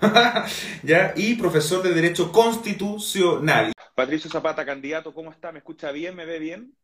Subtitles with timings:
[0.82, 1.12] ¿Ya?
[1.16, 3.72] Y profesor de Derecho Constitucional.
[3.94, 5.52] Patricio Zapata, candidato, ¿cómo está?
[5.52, 6.16] ¿Me escucha bien?
[6.16, 6.74] ¿Me ve bien?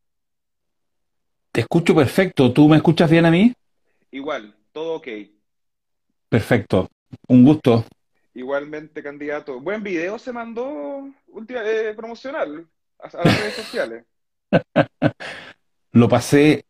[1.53, 2.53] Te escucho perfecto.
[2.53, 3.53] ¿Tú me escuchas bien a mí?
[4.11, 5.09] Igual, todo ok.
[6.29, 6.89] Perfecto.
[7.29, 7.85] Un gusto.
[8.35, 9.61] Igualmente, candidato.
[9.61, 12.67] Buen video se mandó última, eh, promocional
[12.99, 14.05] a, a las redes sociales.
[15.93, 16.65] Lo pasé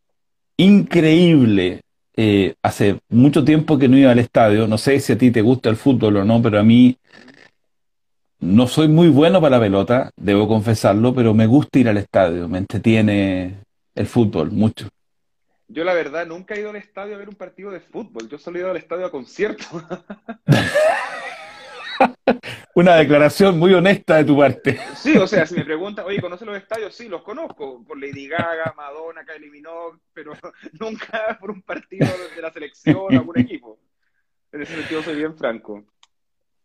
[0.56, 1.80] increíble.
[2.16, 4.66] Eh, hace mucho tiempo que no iba al estadio.
[4.66, 6.96] No sé si a ti te gusta el fútbol o no, pero a mí
[8.40, 12.48] no soy muy bueno para la pelota, debo confesarlo, pero me gusta ir al estadio.
[12.48, 13.58] Me entretiene
[13.94, 14.88] el fútbol mucho.
[15.68, 18.28] Yo la verdad nunca he ido al estadio a ver un partido de fútbol.
[18.28, 19.66] Yo solo he ido al estadio a conciertos.
[22.74, 24.78] Una declaración muy honesta de tu parte.
[24.94, 26.94] Sí, o sea, si me preguntan, oye, ¿conoces los estadios?
[26.94, 27.82] Sí, los conozco.
[27.84, 30.32] Por Lady Gaga, Madonna, Kylie Minogue, pero
[30.80, 33.78] nunca por un partido de la selección o algún equipo.
[34.52, 35.84] En ese sentido soy bien franco.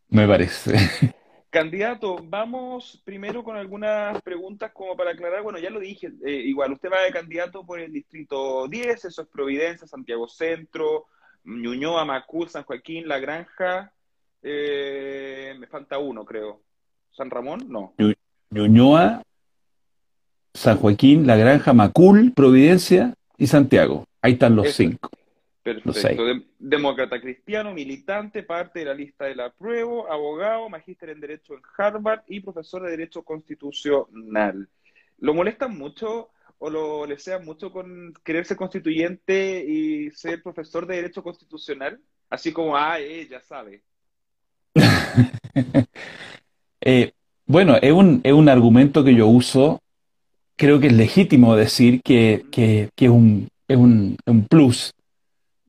[0.09, 1.13] Me parece.
[1.49, 5.43] Candidato, vamos primero con algunas preguntas como para aclarar.
[5.43, 9.21] Bueno, ya lo dije, eh, igual, usted va de candidato por el distrito 10, eso
[9.21, 11.07] es Providencia, Santiago Centro,
[11.43, 13.93] Ñuñoa, Macul, San Joaquín, La Granja.
[14.42, 16.62] Eh, me falta uno, creo.
[17.12, 17.66] ¿San Ramón?
[17.68, 17.94] No.
[18.50, 19.22] Ñuñoa,
[20.54, 24.06] San Joaquín, La Granja, Macul, Providencia y Santiago.
[24.22, 24.78] Ahí están los Eso.
[24.78, 25.10] cinco.
[25.64, 26.26] Perfecto.
[26.26, 31.62] Dem- demócrata cristiano, militante, parte de la lista del apruebo, abogado, magíster en Derecho en
[31.78, 34.68] Harvard y profesor de Derecho Constitucional.
[35.20, 40.96] ¿Lo molestan mucho o lo desean mucho con querer ser constituyente y ser profesor de
[40.96, 42.00] Derecho Constitucional?
[42.30, 43.84] Así como, ah, ella sabe.
[46.84, 47.12] Eh,
[47.46, 49.80] bueno, es un, es un argumento que yo uso.
[50.58, 54.94] Creo que es legítimo decir que, que- que es un, es un, un plus,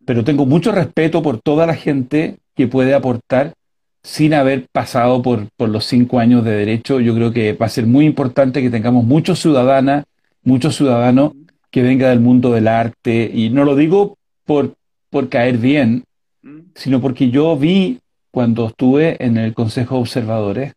[0.07, 3.55] pero tengo mucho respeto por toda la gente que puede aportar
[4.03, 7.01] sin haber pasado por, por los cinco años de derecho.
[7.01, 10.05] Yo creo que va a ser muy importante que tengamos muchos ciudadanas,
[10.45, 11.33] muchos ciudadanos
[11.71, 14.75] que vengan del mundo del arte, y no lo digo por,
[15.11, 16.05] por caer bien,
[16.43, 16.61] ¿Mm?
[16.75, 17.99] sino porque yo vi
[18.33, 20.73] cuando estuve en el Consejo de Observadores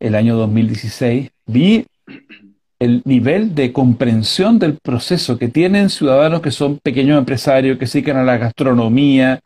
[0.00, 1.86] el año 2016, vi
[2.78, 7.98] el nivel de comprensión del proceso que tienen ciudadanos que son pequeños empresarios, que se
[7.98, 9.40] dedican a la gastronomía,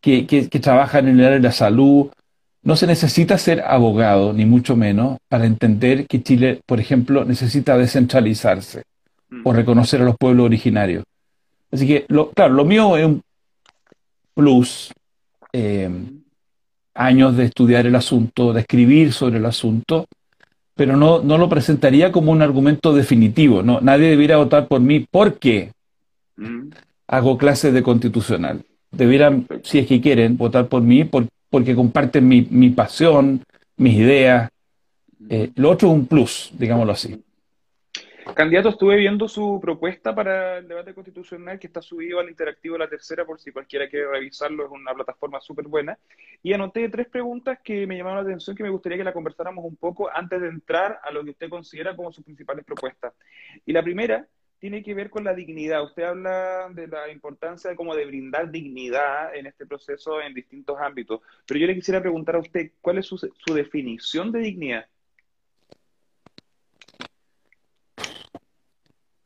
[0.00, 2.06] que, que- que trabajan en el área de la salud.
[2.62, 7.76] No se necesita ser abogado, ni mucho menos, para entender que Chile, por ejemplo, necesita
[7.76, 8.84] descentralizarse
[9.30, 9.42] Mm.
[9.44, 11.04] o reconocer a los pueblos originarios.
[11.70, 13.20] Así que, lo, claro, lo mío es un
[14.34, 14.90] plus,
[15.52, 15.90] eh,
[16.98, 20.06] años de estudiar el asunto, de escribir sobre el asunto,
[20.74, 23.62] pero no, no lo presentaría como un argumento definitivo.
[23.62, 25.70] No, nadie debiera votar por mí porque
[26.36, 26.70] Mm.
[27.08, 28.62] hago clases de constitucional.
[28.92, 33.42] Debieran, si es que quieren, votar por mí por- porque comparten mi, mi pasión,
[33.76, 34.48] mis ideas.
[35.28, 37.20] Eh, lo otro es un plus, digámoslo así.
[38.38, 42.88] Candidato, estuve viendo su propuesta para el debate constitucional que está subido al interactivo la
[42.88, 45.98] tercera por si cualquiera quiere revisarlo, es una plataforma súper buena.
[46.40, 49.64] Y anoté tres preguntas que me llamaron la atención que me gustaría que la conversáramos
[49.64, 53.12] un poco antes de entrar a lo que usted considera como sus principales propuestas.
[53.66, 54.24] Y la primera
[54.60, 55.82] tiene que ver con la dignidad.
[55.82, 60.78] Usted habla de la importancia de como de brindar dignidad en este proceso en distintos
[60.80, 61.22] ámbitos.
[61.44, 64.86] Pero yo le quisiera preguntar a usted, ¿cuál es su definición de dignidad?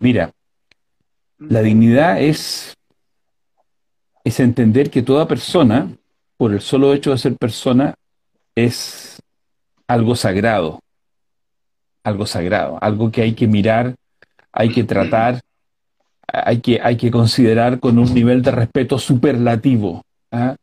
[0.02, 0.32] Mira,
[1.38, 2.76] la dignidad es,
[4.24, 5.96] es entender que toda persona,
[6.36, 7.94] por el solo hecho de ser persona,
[8.56, 9.22] es
[9.86, 10.80] algo sagrado,
[12.02, 13.94] algo sagrado, algo que hay que mirar,
[14.50, 15.40] hay que tratar,
[16.26, 20.02] hay que, hay que considerar con un nivel de respeto superlativo,
[20.32, 20.56] ¿ah?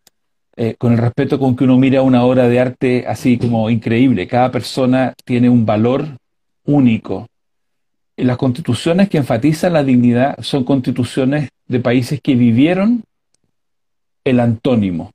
[0.57, 4.27] Eh, con el respeto con que uno mira una obra de arte así como increíble.
[4.27, 6.17] Cada persona tiene un valor
[6.65, 7.29] único.
[8.23, 13.03] Las constituciones que enfatizan la dignidad son constituciones de países que vivieron
[14.23, 15.11] el antónimo,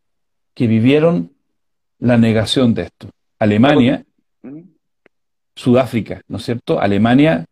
[0.54, 1.30] que vivieron
[1.98, 3.10] la negación de esto.
[3.38, 4.04] Alemania.
[5.56, 6.80] Sudáfrica, ¿no es cierto?
[6.80, 7.44] Alemania,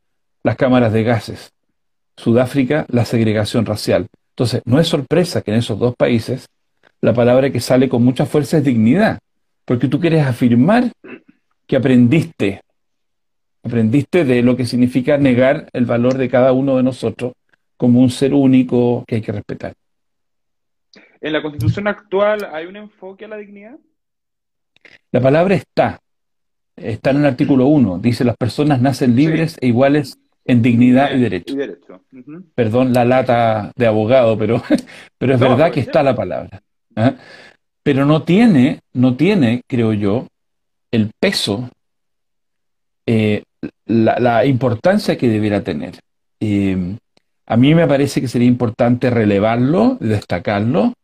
[0.42, 1.52] las cámaras de gases.
[2.16, 4.08] Sudáfrica, la segregación racial.
[4.30, 6.48] Entonces, no es sorpresa que en esos dos países
[7.00, 9.18] la palabra que sale con mucha fuerza es dignidad,
[9.64, 10.90] porque tú quieres afirmar
[11.66, 12.62] que aprendiste,
[13.64, 17.32] aprendiste de lo que significa negar el valor de cada uno de nosotros
[17.76, 19.74] como un ser único que hay que respetar.
[21.22, 23.78] ¿En la constitución actual hay un enfoque a la dignidad?
[25.12, 26.00] La palabra está,
[26.76, 31.20] está en el artículo 1, dice las personas nacen libres e iguales en dignidad y
[31.20, 31.54] derecho.
[31.54, 32.04] Y derecho.
[32.12, 32.44] Ujú.
[32.54, 34.62] Perdón la lata de abogado, pero,
[35.18, 36.60] pero es No, verdad que está la palabra.
[36.96, 37.14] ¿ah?
[37.82, 40.28] pero no tiene, no tiene, creo yo,
[40.92, 41.70] el peso,
[43.06, 43.42] eh,
[43.86, 46.00] la, importancia que debiera tener.
[46.40, 46.96] Eh,
[47.46, 50.94] a mí me parece que sería importante relevarlo, destacarlo,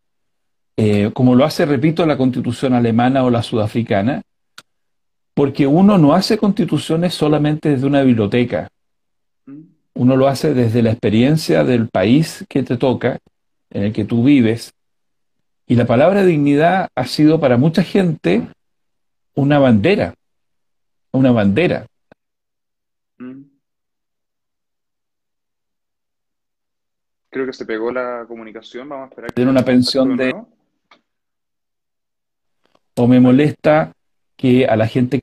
[0.76, 4.22] eh, como lo hace, repito, la constitución alemana o la sudafricana,
[5.34, 8.68] porque uno no hace constituciones solamente desde una biblioteca,
[9.94, 13.18] uno lo hace desde la experiencia del país que te toca,
[13.70, 14.72] en el que tú vives,
[15.66, 18.48] y la palabra dignidad ha sido para mucha gente
[19.34, 20.14] una bandera,
[21.12, 21.86] una bandera.
[23.18, 23.42] Mm.
[27.30, 29.32] Creo que se pegó la comunicación, vamos a esperar.
[29.32, 30.34] Tener una pensión de...
[32.94, 33.92] O me molesta
[34.36, 35.20] que a la gente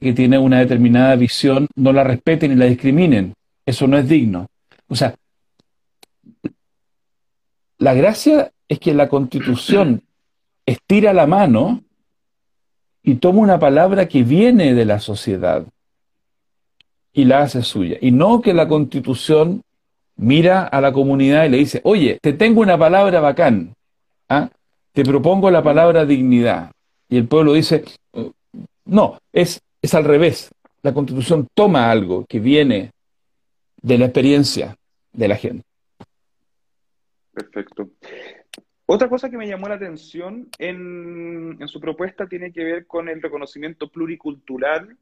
[0.00, 3.34] que tiene una determinada visión no la respeten y la discriminen.
[3.64, 4.46] Eso no es digno.
[4.88, 5.14] O sea,
[7.78, 10.02] la gracia es que la constitución
[10.66, 11.82] estira la mano
[13.02, 15.66] y toma una palabra que viene de la sociedad
[17.12, 17.98] y la hace suya.
[18.00, 19.62] Y no que la constitución
[20.16, 23.74] mira a la comunidad y le dice, oye, te tengo una palabra bacán,
[24.28, 24.50] ¿ah?
[24.92, 26.72] te propongo la palabra dignidad.
[27.08, 27.84] Y el pueblo dice,
[28.84, 30.50] no, es, es al revés.
[30.82, 32.92] La constitución toma algo que viene
[33.82, 34.76] de la experiencia
[35.12, 35.64] de la gente.
[37.32, 37.90] Perfecto.
[38.86, 43.22] Otra cosa que me llamó la atención en, su propuesta tiene que ver con el
[43.22, 44.96] reconocimiento pluricultural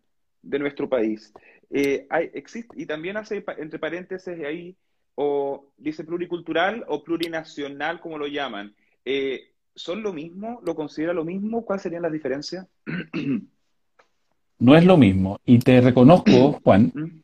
[0.49, 1.33] de nuestro país.
[1.71, 4.77] Eh, existe, y también hace entre paréntesis ahí,
[5.15, 8.75] o dice pluricultural o plurinacional, como lo llaman.
[9.05, 10.61] Eh, ¿Son lo mismo?
[10.65, 11.65] ¿Lo considera lo mismo?
[11.65, 12.67] ¿Cuáles serían las diferencias?
[14.59, 15.39] No es lo mismo.
[15.45, 17.21] Y te reconozco, Juan, ¿Mm?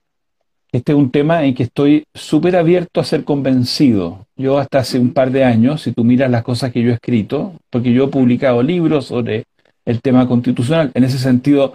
[0.72, 4.26] este es un tema en que estoy súper abierto a ser convencido.
[4.36, 6.94] Yo hasta hace un par de años, si tú miras las cosas que yo he
[6.94, 9.44] escrito, porque yo he publicado libros sobre
[9.84, 11.74] el tema constitucional, en ese sentido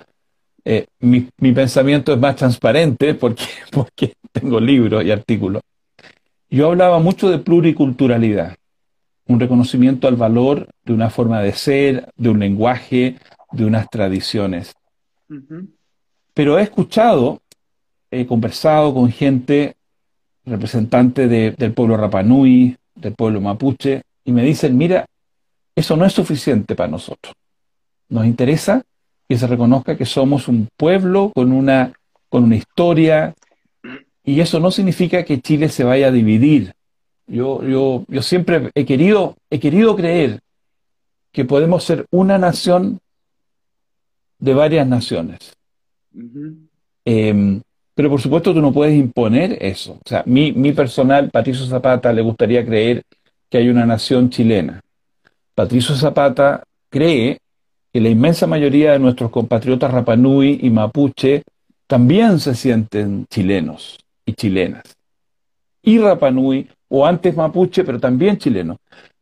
[0.66, 5.62] eh, mi, pensamiento es más transparente porque, porque tengo libros y artículos.
[6.50, 8.56] Yo hablaba mucho de pluriculturalidad,
[9.28, 13.18] un reconocimiento al valor de una forma de ser, de un lenguaje,
[13.52, 14.74] de unas tradiciones.
[16.34, 17.40] Pero he escuchado
[18.12, 19.76] he conversado con gente,
[20.46, 25.06] representante del pueblo Rapanui, del pueblo mapuche, y me dicen, mira,
[25.76, 27.34] eso no es suficiente para nosotros.
[28.10, 28.84] Nos interesa
[29.30, 31.94] que se reconozca que somos un pueblo con una,
[32.30, 33.36] con una historia,
[34.24, 36.74] y eso no significa que Chile se vaya a dividir.
[37.28, 40.40] Yo, yo, yo siempre he querido, he querido creer
[41.32, 43.00] que podemos ser una nación
[44.40, 45.56] de varias naciones.
[47.04, 50.00] Pero por supuesto tú no puedes imponer eso.
[50.04, 53.04] O sea, mi, mi personal, Patricio Zapata, le gustaría creer
[53.48, 54.82] que hay una nación chilena.
[55.54, 57.38] Patricio Zapata cree
[57.92, 61.44] que la inmensa mayoría de nuestros compatriotas Rapanui y Mapuche
[61.88, 64.84] también se sienten chilenos y chilenas.
[65.82, 68.78] Y Rapanui, o antes Mapuche, pero también chilenos.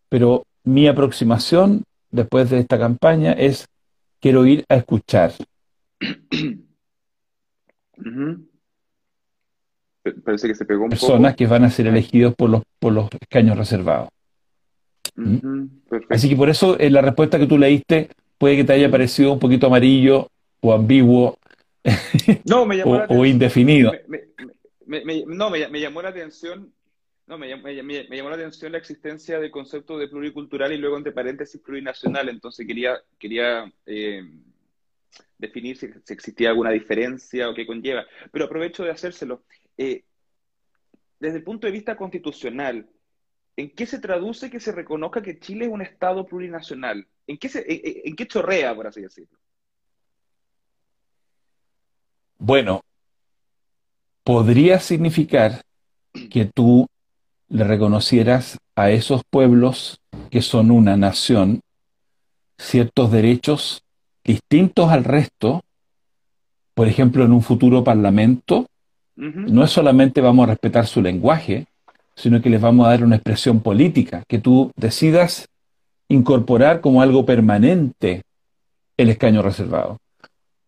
[0.10, 3.68] Pero mi aproximación después de esta campaña es,
[4.20, 5.32] quiero ir a escuchar.
[10.24, 13.10] parece que se pegó un personas que van a ser elegidos por los, por los
[13.20, 14.10] escaños reservados.
[15.16, 15.64] ¿Mm?
[16.10, 19.34] Así que por eso en la respuesta que tú leíste puede que te haya parecido
[19.34, 20.30] un poquito amarillo
[20.62, 21.38] o ambiguo
[22.46, 23.92] no, me llamó o, indefinido.
[25.28, 26.74] no, me, llamó la atención
[27.28, 31.60] no, me, llamó la atención la existencia del concepto de pluricultural y luego entre paréntesis
[31.60, 32.30] plurinacional.
[32.30, 34.24] Entonces quería, quería eh,
[35.38, 38.06] definir si, existía alguna diferencia o qué conlleva.
[38.32, 39.44] Pero aprovecho de hacérselo.
[39.78, 40.06] Eh,
[41.20, 42.88] desde el punto de vista constitucional,
[43.58, 47.06] ¿en qué se traduce que se reconozca que Chile es un Estado plurinacional?
[47.26, 47.50] ¿En qué,
[48.06, 49.38] en qué chorrea, por así decirlo?
[52.38, 52.82] Bueno,
[54.24, 55.64] podría significar
[56.30, 56.88] que tú
[57.50, 60.00] le reconocieras a esos pueblos
[60.30, 61.62] que son una nación
[62.60, 63.84] ciertos derechos
[64.24, 65.64] distintos al resto,
[66.74, 68.68] por ejemplo, en un futuro parlamento,
[69.16, 71.66] no es solamente vamos a respetar su lenguaje,
[72.18, 75.48] sino que les vamos a dar una expresión política, que tú decidas
[76.10, 78.24] incorporar como algo permanente
[78.98, 80.00] el escaño reservado.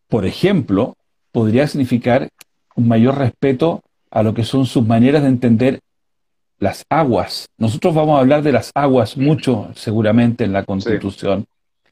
[0.08, 0.96] Por ejemplo,
[1.32, 2.30] podría significar
[2.76, 5.80] un mayor respeto a lo que son sus maneras de entender
[6.60, 7.48] las aguas.
[7.58, 11.46] Nosotros vamos a hablar de las aguas mucho, seguramente, en la Constitución,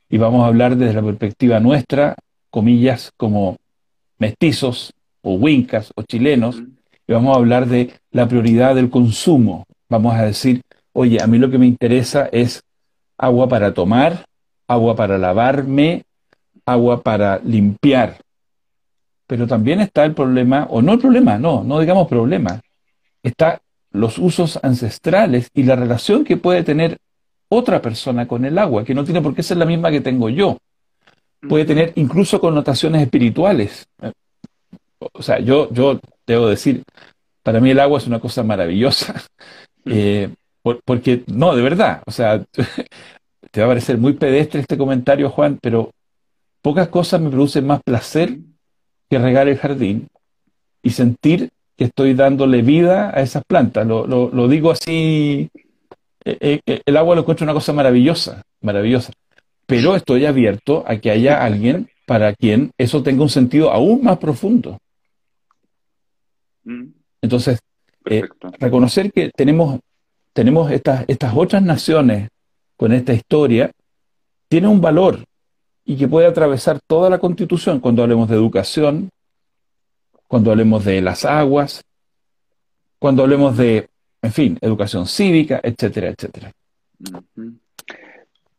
[0.07, 2.15] y vamos a hablar desde la perspectiva nuestra,
[2.51, 3.57] comillas, como
[4.19, 6.61] mestizos o wincas o chilenos,
[7.07, 9.65] y vamos a hablar de la prioridad del consumo.
[9.89, 10.61] Vamos a decir,
[10.93, 12.61] oye, a mí lo que me interesa es
[13.17, 14.25] agua para tomar,
[14.67, 16.03] agua para lavarme,
[16.65, 18.17] agua para limpiar.
[19.25, 22.59] Pero también está el problema, o no el problema, no, no digamos problema,
[23.23, 23.61] está
[23.91, 26.97] los usos ancestrales y la relación que puede tener
[27.49, 30.29] otra persona con el agua, que no tiene por qué ser la misma que tengo
[30.29, 30.57] yo.
[31.47, 33.87] Puede tener incluso connotaciones espirituales.
[34.99, 36.83] O sea, yo, yo debo decir,
[37.43, 39.23] para mí el agua es una cosa maravillosa.
[39.89, 40.27] Eh,
[40.83, 42.43] porque, no, de verdad, o sea,
[43.51, 45.91] te va a parecer muy pedestre este comentario, Juan, pero
[46.61, 48.37] pocas cosas me producen más placer
[49.09, 50.09] que regar el jardín
[50.83, 53.87] y sentir que estoy dándole vida a esas plantas.
[53.87, 55.49] Lo, lo, digo así,
[56.25, 59.13] eh, eh, el agua lo encuentro una cosa maravillosa, maravillosa,
[59.65, 64.17] pero estoy abierto a que haya alguien para quien eso tenga un sentido aún más
[64.17, 64.79] profundo.
[67.21, 67.59] Entonces,
[68.05, 68.23] eh,
[68.59, 69.79] reconocer que tenemos,
[70.33, 72.29] tenemos estas, estas otras naciones
[72.75, 73.71] con esta historia,
[74.47, 75.23] tiene un valor
[75.83, 77.79] y que puede atravesar toda la constitución.
[77.79, 79.09] Cuando hablemos de educación,
[80.27, 81.83] cuando hablemos de las aguas,
[82.99, 83.89] cuando hablemos de,
[84.21, 86.51] en fin, educación cívica, etcétera, etcétera.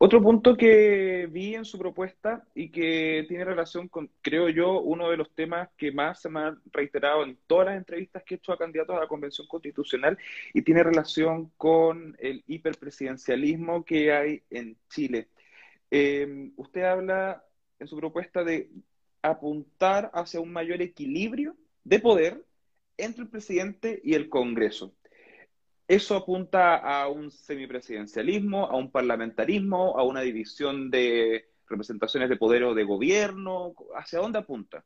[0.00, 5.10] Otro punto que vi en su propuesta y que tiene relación con, creo yo, uno
[5.10, 8.38] de los temas que más se me han reiterado en todas las entrevistas que he
[8.38, 10.16] hecho a candidatos a la Convención Constitucional
[10.54, 15.30] y tiene relación con el hiperpresidencialismo que hay en Chile.
[15.90, 17.44] Eh, usted habla
[17.80, 18.70] en su propuesta de
[19.22, 22.44] apuntar hacia un mayor equilibrio de poder
[22.98, 24.94] entre el presidente y el Congreso.
[25.88, 32.64] Eso apunta a un semipresidencialismo, a un parlamentarismo, a una división de representaciones de poder
[32.64, 33.72] o de gobierno.
[33.96, 34.84] ¿Hacia dónde apunta?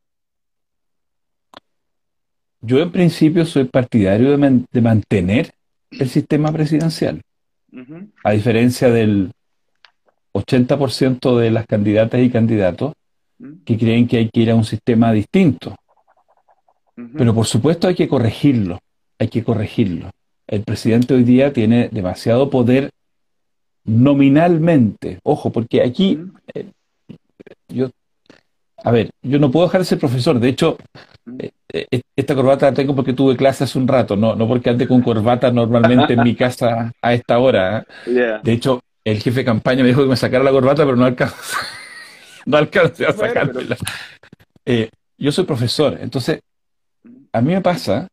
[2.60, 5.52] Yo en principio soy partidario de, mantener
[5.90, 7.20] el sistema presidencial.
[8.22, 9.32] A diferencia del
[10.32, 12.92] 80% de las candidatas y candidatos
[13.64, 15.74] que creen que hay que ir a un sistema distinto.
[16.94, 18.78] Pero por supuesto hay que corregirlo,
[19.18, 20.12] hay que corregirlo
[20.52, 22.90] el presidente hoy día tiene demasiado poder
[23.84, 25.18] nominalmente.
[25.22, 26.20] Ojo, porque aquí
[26.52, 26.66] eh,
[27.68, 27.88] yo,
[28.84, 30.38] a ver, yo no puedo dejar de ser profesor.
[30.38, 30.76] De hecho,
[31.38, 34.68] eh, eh, esta corbata la tengo porque tuve clase hace un rato, no, no porque
[34.68, 37.86] ande con corbata normalmente en mi casa a esta hora.
[38.04, 41.06] De hecho, el jefe de campaña me dijo que me sacara la corbata, pero no
[41.06, 41.56] alcancé,
[42.44, 43.78] no alcancé a sacármela.
[45.16, 46.40] yo soy profesor, entonces
[47.32, 48.08] a mí me pasa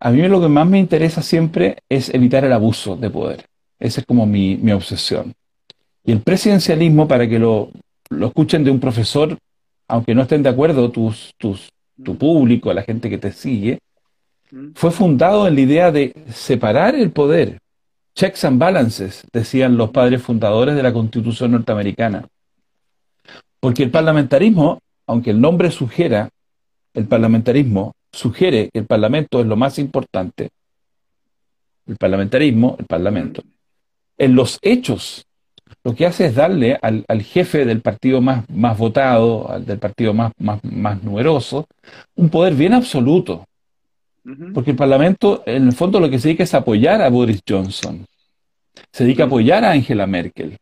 [0.00, 3.44] a mí lo que más me interesa siempre es evitar el abuso de poder.
[3.78, 5.34] Esa es como mi, obsesión.
[6.04, 7.70] Y el presidencialismo, para que lo,
[8.10, 9.36] escuchen de un profesor,
[9.88, 11.68] aunque no estén de acuerdo tus, tus,
[12.02, 13.78] tu público, la gente que te sigue,
[14.74, 17.58] fue fundado en la idea de separar el poder.
[18.14, 22.26] Checks and balances, decían los padres fundadores de la Constitución norteamericana.
[23.60, 26.30] Porque el parlamentarismo, aunque el nombre sugiera,
[26.94, 30.50] el parlamentarismo sugiere que el Parlamento es lo más importante,
[31.86, 33.42] el parlamentarismo, el Parlamento,
[34.18, 35.26] en los hechos
[35.84, 40.12] lo que hace es darle al, jefe del partido más, más votado, al del partido
[40.12, 41.66] más, más, numeroso,
[42.16, 43.46] un poder bien absoluto.
[44.52, 48.04] Porque el Parlamento, en el fondo, lo que se dedica es apoyar a Boris Johnson.
[48.92, 50.58] Se dedica a apoyar a Angela Merkel.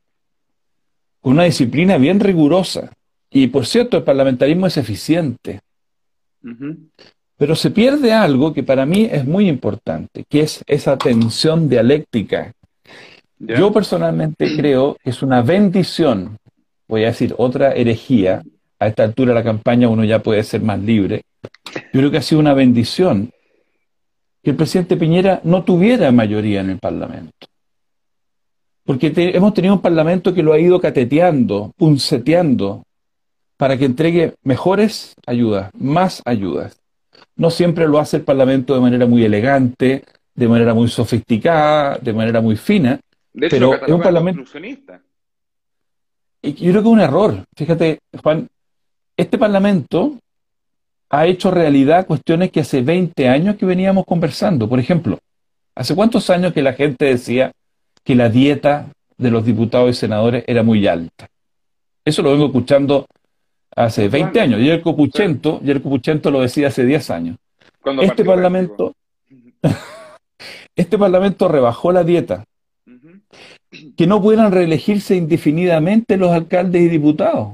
[1.21, 2.93] Con una disciplina bien rigurosa.
[3.31, 5.61] Y por cierto, el parlamentarismo es eficiente.
[7.39, 12.53] Pero se pierde algo que para mí es muy importante, que es esa tensión dialéctica.
[13.39, 16.37] Yo personalmente creo que es una bendición,
[16.89, 18.43] voy a decir otra herejía,
[18.81, 21.23] a esta altura de la campaña uno ya puede ser más libre.
[21.93, 23.31] Yo creo que ha sido una bendición
[24.43, 27.47] que el presidente Piñera no tuviera mayoría en el Parlamento.
[28.85, 32.85] Porque hemos tenido un Parlamento que lo ha ido cateteando, punceteando,
[33.57, 36.78] para que entregue mejores ayudas, más ayudas.
[37.39, 40.05] No siempre lo hace el Parlamento de manera muy elegante,
[40.35, 43.01] de manera muy sofisticada, de manera muy fina.
[43.33, 44.43] pero es un Parlamento.
[46.43, 47.45] Y yo creo que es un error.
[47.57, 48.49] Fíjate, Juan,
[49.17, 50.19] este Parlamento
[51.11, 54.69] ha hecho realidad cuestiones que hace 20 años que veníamos conversando.
[54.69, 55.19] Por ejemplo,
[55.75, 57.53] ¿hace cuántos años que la gente decía
[58.05, 61.29] que la dieta de los diputados y senadores era muy alta?
[62.05, 63.07] Eso lo vengo escuchando
[63.85, 64.61] hace 20 años.
[64.61, 67.37] Y el Copuchento, y el Copuchento lo decía hace 10 años.
[68.03, 68.95] este parlamento,
[70.77, 72.45] este parlamento rebajó la dieta.
[73.97, 77.53] Que no pudieran reelegirse indefinidamente los alcaldes y diputados.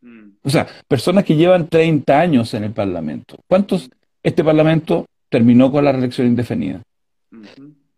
[0.00, 0.30] Mm.
[0.42, 3.36] O sea, personas que llevan 30 años en el parlamento.
[3.46, 3.88] ¿Cuántos
[4.24, 6.82] este parlamento terminó con la reelección indefinida?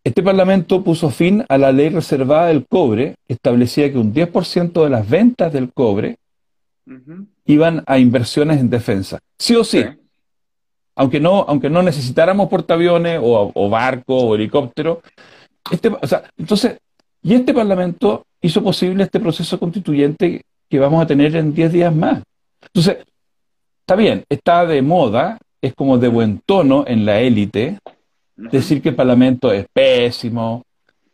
[0.04, 4.84] Este Parlamento puso fin a la ley reservada del cobre, que establecía que un 10%
[4.84, 6.16] de las ventas del cobre.
[7.46, 9.18] Iban a inversiones en defensa.
[9.38, 9.82] Sí o sí.
[9.82, 9.88] Sí.
[10.96, 15.02] Aunque no, aunque no necesitáramos portaaviones o, o barco o helicóptero.
[15.70, 16.78] Este, o sea, entonces,
[17.22, 21.94] y este Parlamento hizo posible este proceso constituyente que vamos a tener en 10 días
[21.94, 22.22] más.
[22.62, 22.98] Entonces,
[23.80, 27.78] está bien, está de moda, es como de buen tono en la élite
[28.36, 30.64] decir que el Parlamento es pésimo,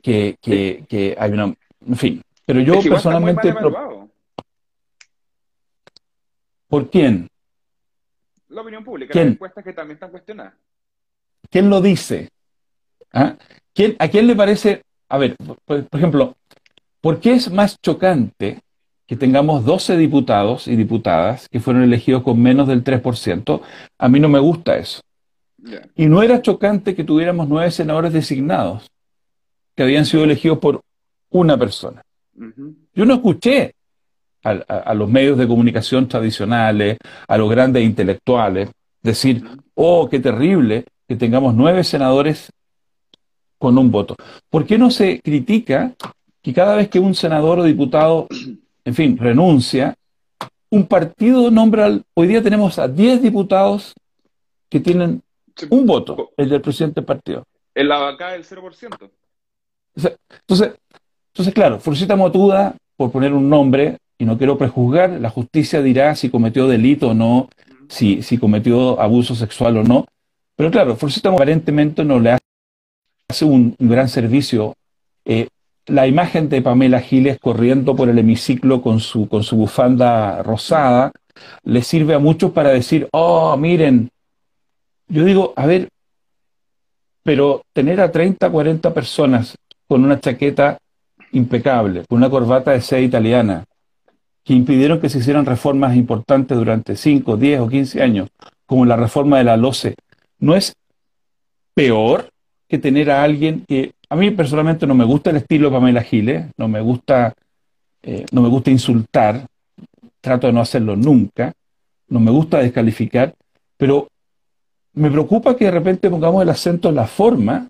[0.02, 1.54] que, que, que hay una...
[1.86, 3.99] En fin, pero yo Es que igual está muy mal personalmente...
[6.70, 7.28] ¿Por quién?
[8.48, 9.26] La opinión pública, ¿Quién?
[9.26, 10.54] las encuestas que también están cuestionadas.
[11.50, 12.28] ¿Quién lo dice?
[13.12, 13.36] ¿Ah?
[13.74, 14.82] ¿Quién- ¿A quién le parece?
[15.08, 16.36] A ver, por, por ejemplo,
[17.00, 18.60] ¿por qué es más chocante
[19.06, 23.62] que tengamos 12 diputados y diputadas que fueron elegidos con menos del 3%?
[23.98, 25.00] A mí no me gusta eso.
[25.96, 28.88] Y no era chocante que tuviéramos nueve senadores designados
[29.74, 30.80] que habían sido elegidos por
[31.30, 32.00] una persona.
[32.94, 33.74] Yo no escuché
[34.44, 36.96] a, a- a los medios de comunicación tradicionales,
[37.28, 38.70] a los grandes intelectuales,
[39.02, 39.44] decir,
[39.74, 42.50] oh, qué terrible que tengamos nueve senadores
[43.58, 44.16] con un voto.
[44.48, 45.92] ¿Por qué no se critica
[46.42, 48.26] que cada vez que un senador o diputado,
[48.84, 49.94] en fin, renuncia,
[50.70, 53.92] un partido nombra, al- hoy día tenemos a 10 diputados
[54.68, 55.22] que tienen
[55.68, 57.44] un voto, el del presidente del partido.
[57.74, 59.10] En la vaca del 0%.
[59.96, 60.74] Entonces,
[61.32, 66.14] entonces, claro, Fursita Motuda, por poner un nombre, y no quiero prejuzgar, la justicia dirá
[66.14, 67.48] si cometió delito o no,
[67.88, 70.06] si, si cometió abuso sexual o no.
[70.56, 72.36] Pero claro, Fursita aparentemente no le
[73.30, 74.74] hace un gran servicio.
[75.24, 75.48] Eh,
[75.86, 81.12] la imagen de Pamela Giles corriendo por el hemiciclo con su, con su bufanda rosada
[81.64, 84.10] le sirve a muchos para decir, oh, miren,
[85.08, 85.88] yo digo, a ver,
[87.22, 89.56] pero tener a 30, 40 personas
[89.88, 90.76] con una chaqueta
[91.32, 93.64] impecable, con una corbata de seda italiana,
[94.50, 98.30] que impidieron que se hicieran reformas importantes durante 5, 10 o 15 años,
[98.66, 99.94] como la reforma de la LOCE,
[100.40, 100.74] ¿no es
[101.72, 102.30] peor
[102.66, 106.46] que tener a alguien que a mí personalmente no me gusta el estilo Pamela Giles,
[106.56, 107.32] no me gusta,
[108.02, 109.46] eh, no me gusta insultar,
[110.20, 111.52] trato de no hacerlo nunca,
[112.08, 113.32] no me gusta descalificar,
[113.76, 114.08] pero
[114.94, 117.68] me preocupa que de repente pongamos el acento en la forma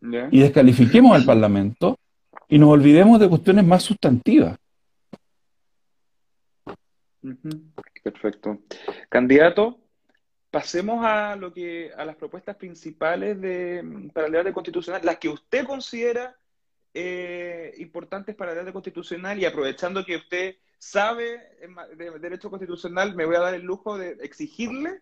[0.00, 1.96] y descalifiquemos al Parlamento
[2.48, 4.56] y nos olvidemos de cuestiones más sustantivas.
[8.02, 8.58] Perfecto.
[9.08, 9.78] Candidato,
[10.50, 15.28] pasemos a lo que a las propuestas principales de, para el debate constitucional, las que
[15.28, 16.36] usted considera
[16.94, 23.14] eh, importantes para el debate constitucional y aprovechando que usted sabe ma- de derecho constitucional,
[23.14, 25.00] me voy a dar el lujo de exigirle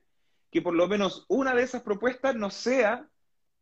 [0.50, 3.08] que por lo menos una de esas propuestas no sea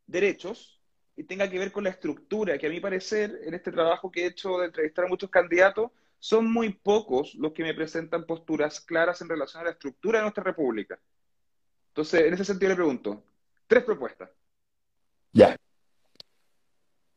[0.05, 0.81] derechos
[1.15, 4.23] y tenga que ver con la estructura, que a mi parecer, en este trabajo que
[4.23, 8.81] he hecho de entrevistar a muchos candidatos, son muy pocos los que me presentan posturas
[8.81, 10.99] claras en relación a la estructura de nuestra república.
[11.89, 13.23] Entonces, en ese sentido le pregunto,
[13.67, 14.29] tres propuestas.
[15.31, 15.55] Ya.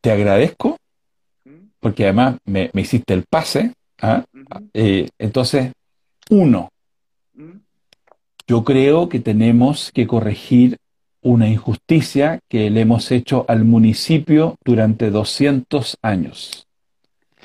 [0.01, 0.77] Te agradezco
[1.43, 1.67] ¿Mm?
[1.79, 3.73] porque además me, me hiciste el pase.
[4.01, 4.23] ¿ah?
[4.73, 5.71] Eh, entonces,
[6.29, 6.69] uno,
[7.33, 7.57] ¿Mm?
[8.47, 10.77] yo creo que tenemos que corregir
[11.21, 16.67] una injusticia que le hemos hecho al municipio durante 200 años.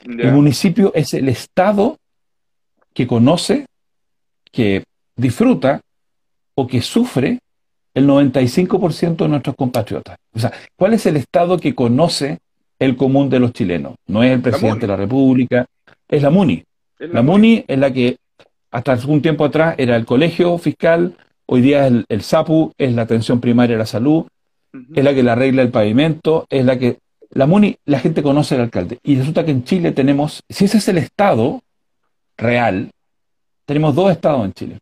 [0.08, 1.98] El municipio es el Estado
[2.94, 3.66] que conoce,
[4.50, 4.84] que
[5.16, 5.80] disfruta
[6.54, 7.40] o que sufre
[7.94, 10.16] el 95% de nuestros compatriotas.
[10.32, 12.38] O sea, ¿cuál es el Estado que conoce
[12.78, 13.96] el común de los chilenos?
[14.06, 15.66] No es el presidente de la República,
[16.08, 16.64] es la MUNI.
[16.98, 18.16] Es La MUNI es la que
[18.70, 21.14] hasta algún tiempo atrás era el colegio fiscal,
[21.46, 24.26] hoy día es el, el SAPU, es la atención primaria de la salud,
[24.94, 26.98] es la que le arregla el pavimento, es la que...
[27.30, 28.98] La MUNI, la gente conoce al alcalde.
[29.02, 31.62] Y resulta que en Chile tenemos, si ese es el Estado
[32.36, 32.90] real,
[33.66, 34.78] tenemos dos estados en Chile.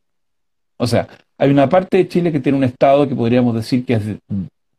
[0.77, 3.95] O sea, hay una parte de Chile que tiene un estado que podríamos decir que
[3.95, 4.19] es de-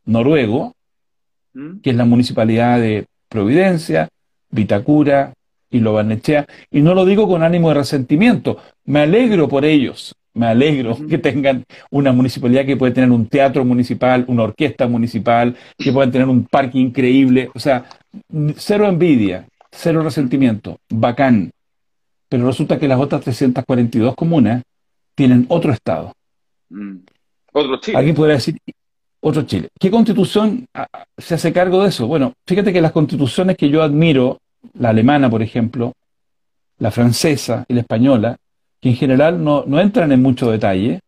[0.06, 0.72] noruego,
[1.52, 1.78] ¿Mm?
[1.80, 4.08] que es la municipalidad de Providencia,
[4.50, 5.34] Vitacura
[5.70, 6.46] y Lobarnechea.
[6.70, 11.18] Y no lo digo con ánimo de resentimiento, me alegro por ellos, me alegro que
[11.18, 16.28] tengan una municipalidad que puede tener un teatro municipal, una orquesta municipal, que puedan tener
[16.28, 17.50] un parque increíble.
[17.54, 17.84] O sea,
[18.56, 21.50] cero envidia, cero resentimiento, bacán.
[22.28, 24.62] Pero resulta que las otras 342 comunas
[25.14, 26.14] tienen otro estado.
[26.70, 26.98] Mm.
[27.52, 27.98] Otro Chile.
[27.98, 28.56] Alguien podría decir,
[29.20, 29.68] otro Chile.
[29.80, 30.66] ¿Qué constitución
[31.16, 32.06] se hace cargo de eso?
[32.06, 34.38] Bueno, fíjate que las constituciones que yo admiro,
[34.74, 35.94] la alemana, por ejemplo,
[36.78, 38.36] la francesa y la española,
[38.80, 41.00] que en general no, no entran en mucho detalle,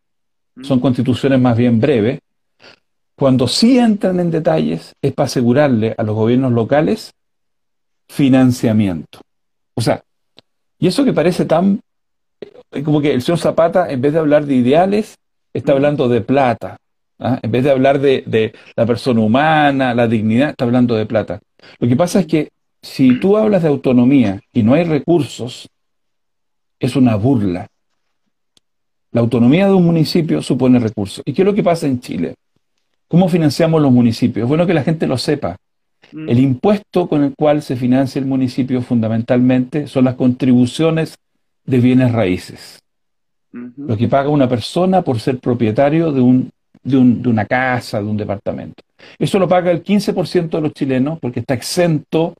[0.61, 0.65] Mm.
[0.65, 2.21] son constituciones más bien breves,
[3.17, 7.13] Cuando sí entran en detalles es para asegurarle a los gobiernos locales
[8.09, 9.21] financiamiento.
[9.75, 10.03] O sea,
[10.79, 11.81] y eso que parece tan
[12.41, 15.17] eh, como que el señor Zapata, en vez de hablar de ideales,
[15.53, 16.79] está hablando de plata.
[17.19, 17.39] ¿ah?
[17.43, 21.41] En vez de hablar de, de, la persona humana, la dignidad, está hablando de plata.
[21.79, 22.49] Lo que pasa es que
[22.81, 25.69] si tú hablas de autonomía y no hay recursos,
[26.81, 27.69] es una burla.
[29.13, 31.23] La autonomía de un municipio supone recursos.
[31.25, 32.35] ¿Y qué es lo que pasa en Chile?
[33.07, 34.45] ¿Cómo financiamos los municipios?
[34.45, 35.57] Es bueno que la gente lo sepa.
[36.13, 41.17] El impuesto con el cual se financia el municipio fundamentalmente son las contribuciones
[41.65, 42.81] de bienes raíces.
[43.53, 46.51] Lo que paga una persona por ser propietario de, un,
[46.83, 48.83] de, un, de una casa, de un departamento.
[49.19, 52.35] Eso lo paga el 15% de los chilenos porque está exento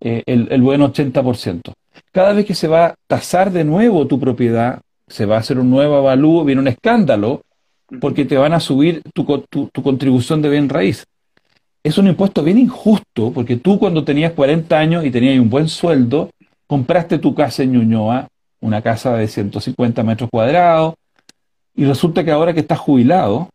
[0.00, 1.72] eh, el, el, buen 80%.
[2.12, 5.58] Cada vez que se va a tasar de nuevo tu propiedad, se va a hacer
[5.58, 7.42] un nuevo avalúo, viene un escándalo,
[8.00, 11.04] porque te van a subir tu, tu, tu contribución de bien raíz.
[11.84, 15.68] Es un impuesto bien injusto, porque tú cuando tenías 40 años y tenías un buen
[15.68, 16.30] sueldo,
[16.66, 18.28] compraste tu casa en Ñuñoa,
[18.60, 20.94] una casa de 150 metros cuadrados,
[21.74, 23.48] y resulta que ahora que estás jubilado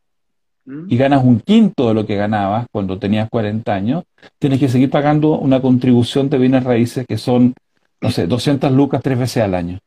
[0.90, 4.04] y ganas un quinto de lo que ganabas cuando tenías 40 años,
[4.38, 7.54] tienes que seguir pagando una contribución de bienes raíces que son,
[8.02, 9.80] no sé, 200 lucas tres veces al año.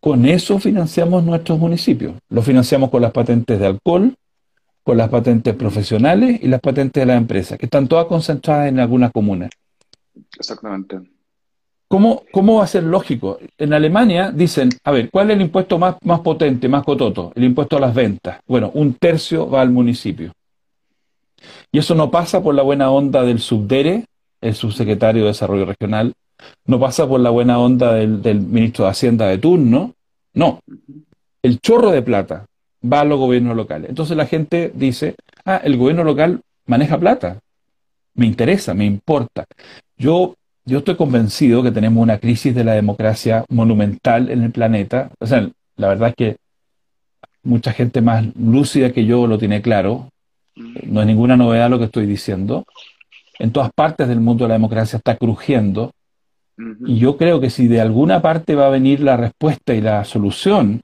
[0.00, 2.14] Con eso financiamos nuestros municipios.
[2.28, 4.14] Lo financiamos con las patentes de alcohol,
[4.84, 8.80] con las patentes profesionales y las patentes de las empresas, que están todas concentradas en
[8.80, 9.50] algunas comunas.
[10.38, 11.00] Exactamente.
[11.88, 13.38] ¿Cómo, ¿Cómo va a ser lógico?
[13.56, 17.32] En Alemania dicen, a ver, ¿cuál es el impuesto más, más potente, más cototo?
[17.34, 18.40] El impuesto a las ventas.
[18.46, 20.32] Bueno, un tercio va al municipio.
[21.72, 24.04] Y eso no pasa por la buena onda del subdere,
[24.40, 26.12] el subsecretario de Desarrollo Regional,
[26.66, 29.94] no pasa por la buena onda del, ministro de Hacienda de turno,
[30.34, 30.60] no.
[31.42, 32.46] El chorro de plata
[32.84, 33.88] va a los gobiernos locales.
[33.88, 37.38] Entonces la gente dice, ah, el gobierno local maneja plata.
[38.14, 39.44] Me interesa, me importa.
[39.96, 40.34] Yo
[40.68, 45.10] yo estoy convencido que tenemos una crisis de la democracia monumental en el planeta.
[45.18, 46.36] O sea, la verdad es que
[47.42, 50.10] mucha gente más lúcida que yo lo tiene claro.
[50.54, 52.66] No es ninguna novedad lo que estoy diciendo.
[53.38, 55.92] En todas partes del mundo la democracia está crujiendo.
[56.86, 60.04] Y yo creo que si de alguna parte va a venir la respuesta y la
[60.04, 60.82] solución,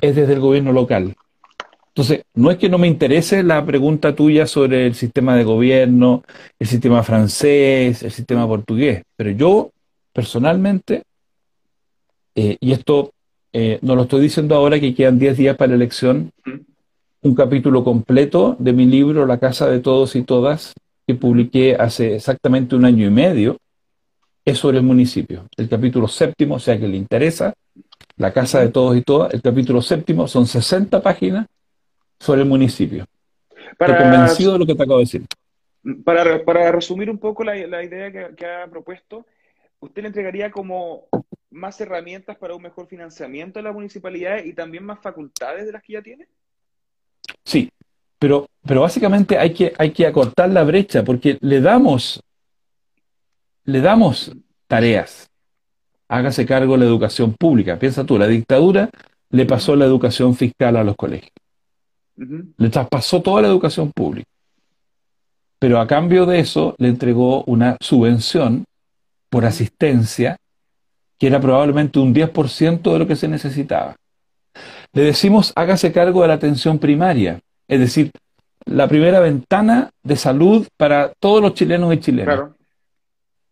[0.00, 1.14] es desde el gobierno local.
[1.88, 6.22] Entonces, no es que no me interese la pregunta tuya sobre el sistema de gobierno,
[6.58, 9.72] el sistema francés, el sistema portugués, pero yo
[10.12, 11.02] personalmente,
[12.34, 13.12] eh, y esto
[13.52, 16.30] eh, no lo estoy diciendo ahora que quedan 10 días para la elección,
[17.22, 20.74] un capítulo completo de mi libro La Casa de Todos y Todas,
[21.06, 23.56] que publiqué hace exactamente un año y medio,
[24.50, 25.46] es sobre el municipio.
[25.56, 27.52] El capítulo séptimo, o sea que le interesa,
[28.16, 31.46] La Casa de Todos y Todas, el capítulo séptimo son 60 páginas
[32.18, 33.04] sobre el municipio.
[33.76, 35.26] Para, Estoy convencido de lo que te acabo de decir.
[36.04, 39.26] Para, para resumir un poco la, la idea que, que, ha propuesto,
[39.80, 41.04] ¿usted le entregaría como
[41.50, 45.82] más herramientas para un mejor financiamiento de la municipalidad y también más facultades de las
[45.82, 46.26] que ya tiene?
[47.44, 47.70] Sí,
[48.18, 52.22] pero, pero básicamente hay que, hay que acortar la brecha porque le damos,
[53.68, 54.32] le damos
[54.66, 55.28] tareas.
[56.08, 57.78] Hágase cargo de la educación pública.
[57.78, 58.88] Piensa tú, la dictadura
[59.28, 61.32] le pasó la educación fiscal a los colegios.
[62.16, 64.26] Le traspasó toda la educación pública.
[65.58, 68.64] Pero a cambio de eso le entregó una subvención
[69.28, 70.38] por asistencia
[71.18, 73.96] que era probablemente un 10% de lo que se necesitaba.
[74.94, 78.12] Le decimos hágase cargo de la atención primaria, es decir,
[78.64, 82.34] la primera ventana de salud para todos los chilenos y chilenas.
[82.34, 82.57] Claro.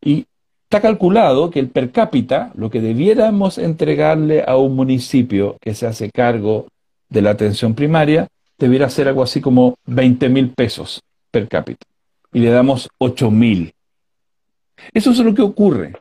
[0.01, 0.27] Y
[0.65, 5.87] está calculado que el per cápita, lo que debiéramos entregarle a un municipio que se
[5.87, 6.67] hace cargo
[7.09, 8.29] de la atención primaria,
[8.59, 11.87] debiera ser algo así como 20 mil pesos per cápita.
[12.33, 13.73] Y le damos 8 mil.
[14.93, 15.95] Eso es lo que ocurre.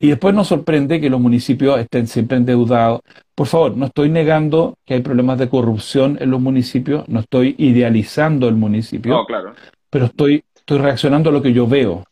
[0.00, 3.00] Y después nos sorprende que los municipios estén siempre endeudados.
[3.34, 7.56] Por favor, no estoy negando que hay problemas de corrupción en los municipios, no estoy
[7.58, 9.54] idealizando el municipio, no, claro.
[9.90, 12.04] pero estoy, estoy reaccionando a lo que yo veo.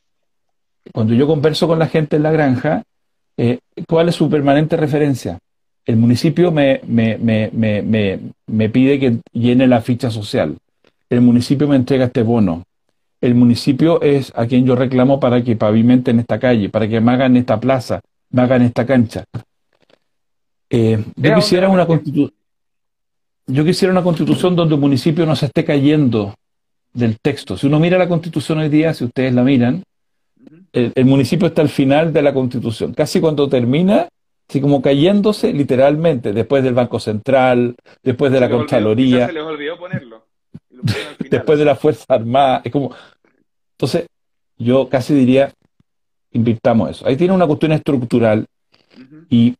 [0.92, 2.83] Cuando yo converso con la gente en la granja,
[3.37, 5.38] eh, ¿cuál es su permanente referencia?
[5.87, 10.57] el municipio me, me, me, me, pide que llene la ficha social.
[11.09, 12.64] El municipio me entrega este bono.
[13.20, 17.12] El municipio es a quien yo reclamo para que pavimenten esta calle, para que me
[17.12, 19.25] hagan esta plaza, me hagan esta cancha.
[20.68, 22.33] Eh, yo quisiera una constitución.
[23.46, 26.35] Yo quisiera una constitución donde el municipio no se esté cayendo
[26.92, 27.57] del texto.
[27.57, 29.85] Si uno mira la constitución hoy día, si ustedes la miran,
[30.77, 32.93] el, el municipio está al final de la constitución.
[32.93, 34.09] Casi cuando termina,
[34.47, 39.27] así como cayéndose literalmente, después del Banco Central, después de se la Contraloría.
[39.27, 40.27] se les olvidó ponerlo.
[41.31, 42.61] después de la Fuerza Armada.
[42.62, 42.95] Es como.
[43.73, 44.07] Entonces,
[44.59, 45.51] yo casi diría,
[46.33, 47.07] invirtamos eso.
[47.07, 48.47] Ahí tiene una cuestión estructural
[49.31, 49.55] y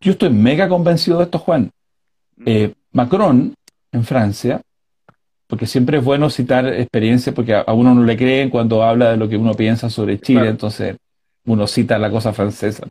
[0.00, 1.70] yo estoy mega convencido de esto, Juan.
[2.44, 3.54] Eh, Macron,
[3.92, 4.60] en Francia,
[5.52, 9.18] porque siempre es bueno citar experiencias, porque a, uno no le creen cuando habla de
[9.18, 10.96] lo que uno piensa sobre Chile, entonces
[11.44, 12.86] uno cita la cosa francesa.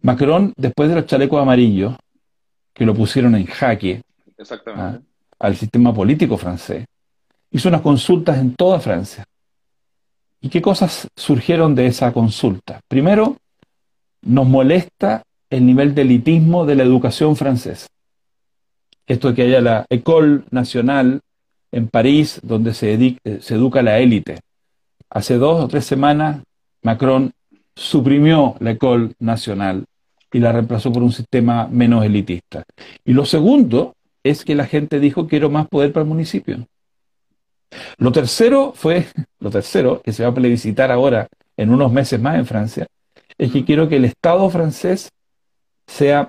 [0.00, 1.96] Macron, después de los chalecos amarillos,
[2.72, 4.00] que lo pusieron en jaque
[4.76, 5.00] ¿ah?
[5.40, 6.86] al sistema político francés,
[7.50, 9.24] hizo unas consultas en toda Francia.
[10.40, 12.80] ¿Y qué cosas surgieron de esa consulta?
[12.86, 13.38] Primero,
[14.20, 17.88] nos molesta el nivel de elitismo de la educación francesa.
[19.04, 21.18] Esto de que haya la École Nationale
[21.72, 24.38] en París, donde se, eh, se educa la élite.
[25.10, 26.42] Hace dos o tres semanas,
[26.82, 27.32] Macron
[27.74, 29.84] suprimió la École Nationale
[30.32, 32.62] y la reemplazó por un sistema menos elitista.
[33.04, 36.66] Y lo segundo es que la gente dijo quiero más poder para el municipio.
[37.96, 39.06] Lo tercero fue,
[39.40, 42.86] lo tercero, que se va a plebiscitar ahora en unos meses más en Francia,
[43.38, 45.10] es que quiero que el Estado francés
[45.86, 46.28] sea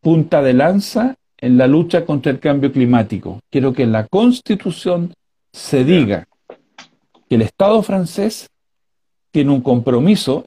[0.00, 3.40] punta de lanza en la lucha contra el cambio climático.
[3.50, 5.12] Quiero que en la Constitución
[5.52, 6.26] se diga
[7.28, 8.50] que el Estado francés
[9.30, 10.44] tiene un compromiso,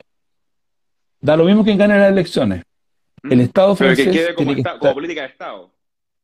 [1.19, 2.63] da lo mismo que gane las elecciones.
[3.23, 3.41] El mm.
[3.41, 5.69] Estado francés que como, como política de Estado.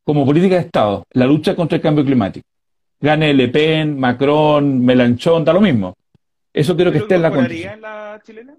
[0.03, 2.45] Como política de Estado, la lucha contra el cambio climático.
[2.99, 5.93] Gane Le Pen, Macron, Melanchón, da lo mismo.
[6.51, 7.73] Eso quiero que esté en la Constitución.
[7.73, 8.55] en la chilena?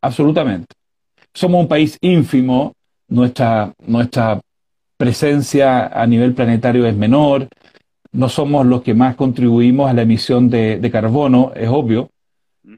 [0.00, 0.74] Absolutamente.
[1.32, 2.74] Somos un país ínfimo,
[3.08, 4.40] nuestra, nuestra
[5.04, 7.46] presencia a nivel planetario es menor,
[8.12, 12.08] no somos los que más contribuimos a la emisión de, carbono, es obvio,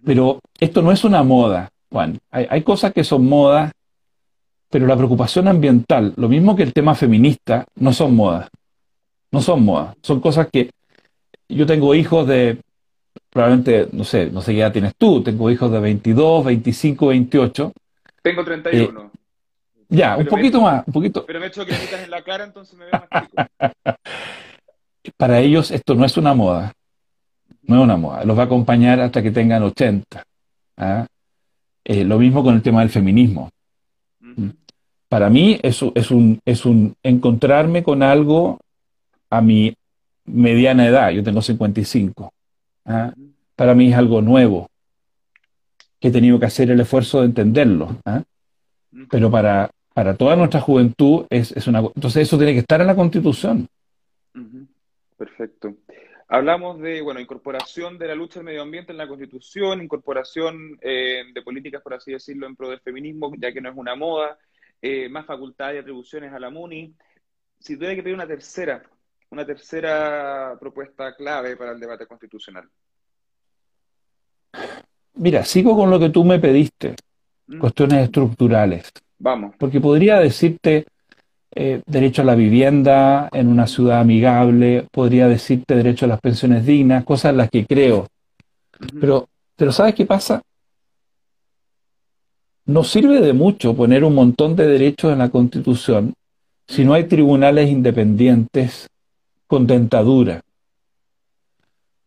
[0.04, 2.18] pero esto no es una moda, Juan.
[2.32, 3.70] Hay, cosas que son modas,
[4.68, 8.48] pero la preocupación ambiental, lo mismo que el tema feminista, no son modas.
[9.30, 9.94] No son modas.
[10.02, 10.70] Son cosas que
[11.48, 12.58] yo tengo hijos de,
[13.30, 17.72] probablemente, no sé, no sé qué edad tienes tú, tengo hijos de 22, 25, 28.
[18.20, 19.12] Tengo 31.
[19.88, 21.25] Ya, un poquito más, un poquito.
[21.27, 23.96] Pero me he hecho cremitas en la cara, entonces me veo más chico.
[25.16, 26.72] Para ellos esto no es una moda,
[27.62, 28.25] no es una moda.
[28.25, 30.25] Los va a acompañar hasta que tengan 80.
[30.79, 31.07] ¿ah?
[31.85, 33.51] Eh, lo mismo con el tema del feminismo.
[34.20, 34.49] Mm.
[35.09, 38.59] Para mí eso es un, es un encontrarme con algo
[39.31, 39.72] a mi
[40.25, 41.11] mediana edad.
[41.11, 42.33] Yo tengo 55.
[42.87, 43.12] ¿ah?
[43.55, 44.68] Para mí es algo nuevo
[46.01, 47.96] que he tenido que hacer el esfuerzo de entenderlo.
[48.05, 48.22] ¿ah?
[49.11, 51.80] Pero para, para toda nuestra juventud es, es, una...
[51.80, 53.68] Entonces eso tiene que estar en la Constitución.
[55.16, 55.74] Perfecto.
[56.28, 61.22] Hablamos de, bueno, incorporación de la lucha del medio ambiente en la Constitución, incorporación eh,
[61.32, 64.37] de políticas, por así decirlo, en pro del feminismo, ya que no es una moda,
[64.82, 66.92] eh, más facultades y atribuciones a la MUNI.
[67.61, 68.82] Si tuviera que pedir una tercera,
[69.30, 72.68] una tercera propuesta clave para el debate constitucional.
[75.14, 76.96] Mira, sigo con lo que tú me pediste.
[77.59, 78.92] Cuestiones estructurales.
[79.18, 79.54] Vamos.
[79.59, 80.87] Porque podría decirte
[81.54, 86.66] eh, derecho a la vivienda en una ciudad amigable, podría decirte derecho a las pensiones
[86.66, 88.09] dignas, cosas en las que creo.
[89.00, 90.42] Pero, pero ¿sabes qué pasa?
[92.66, 96.14] No sirve de mucho poner un montón de derechos en la Constitución
[96.68, 98.88] si no hay tribunales independientes
[99.46, 100.42] con dentadura.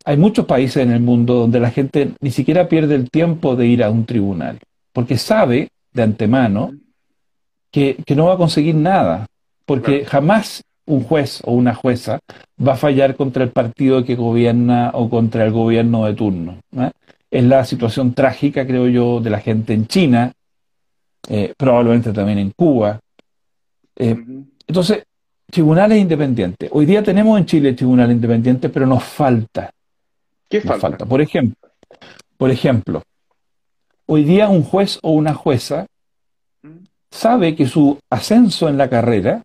[0.04, 3.66] Hay muchos países en el mundo donde la gente ni siquiera pierde el tiempo de
[3.66, 4.58] ir a un tribunal,
[4.92, 6.72] porque sabe de antemano
[7.70, 9.26] que, no va a conseguir nada,
[9.64, 12.18] porque jamás un juez o una jueza
[12.64, 16.58] va a fallar contra el partido que gobierna o contra el gobierno de turno.
[17.30, 20.32] Es la situación trágica, creo yo, de la gente en China,
[21.28, 22.98] eh, probablemente también en Cuba.
[23.94, 24.16] Eh,
[24.66, 25.04] entonces,
[25.48, 26.68] tribunales independientes.
[26.72, 29.70] Hoy día tenemos en Chile tribunales independientes, pero nos falta.
[30.48, 31.06] ¿Qué falta?
[31.06, 31.68] Por ejemplo,
[32.36, 33.02] por ejemplo,
[34.10, 35.86] hoy día un juez o una jueza
[37.12, 39.44] sabe que su ascenso en la carrera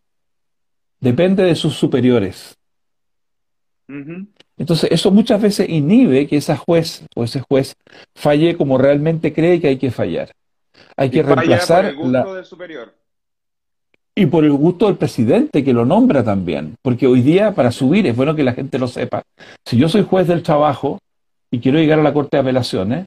[1.00, 2.58] depende de sus superiores.
[4.58, 7.76] Entonces, eso muchas veces inhibe que esa juez o ese juez
[8.16, 10.32] falle como realmente cree que hay que fallar.
[10.98, 12.96] Hay que reemplazar por el gusto del superior.
[14.16, 16.76] Y por el gusto del presidente que lo nombra también.
[16.82, 19.22] Porque hoy día, para subir, es bueno que la gente lo sepa.
[19.64, 20.98] Si yo soy juez del trabajo
[21.52, 23.06] y quiero llegar a la Corte de Apelaciones,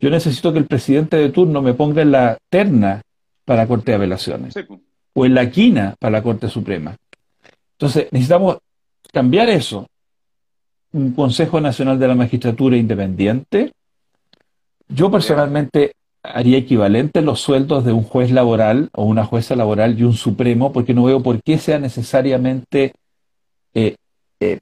[0.00, 3.02] yo necesito que el presidente de turno me ponga en la terna
[3.44, 4.54] para la Corte de Apelaciones.
[5.14, 6.96] O en la quina para la Corte Suprema.
[7.72, 8.58] Entonces, necesitamos
[9.12, 9.88] cambiar eso.
[10.92, 13.72] Un Consejo Nacional de la Magistratura independiente.
[14.88, 20.04] Yo personalmente haría equivalente los sueldos de un juez laboral o una jueza laboral y
[20.04, 22.92] un supremo, porque no veo por qué sea necesariamente
[23.74, 23.96] eh,
[24.40, 24.60] eh,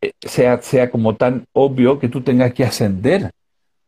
[0.00, 3.30] eh, sea, sea como tan obvio que tú tengas que ascender.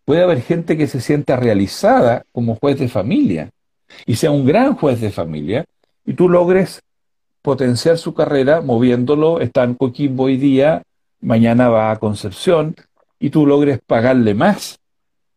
[0.08, 3.50] Puede haber gente que se sienta realizada como juez de familia
[4.06, 5.66] y sea un gran juez de familia
[6.06, 6.80] y tú logres
[7.42, 10.80] potenciar su carrera moviéndolo, está en Coquimbo hoy día,
[11.20, 12.74] mañana va a Concepción
[13.20, 14.78] y tú logres pagarle más.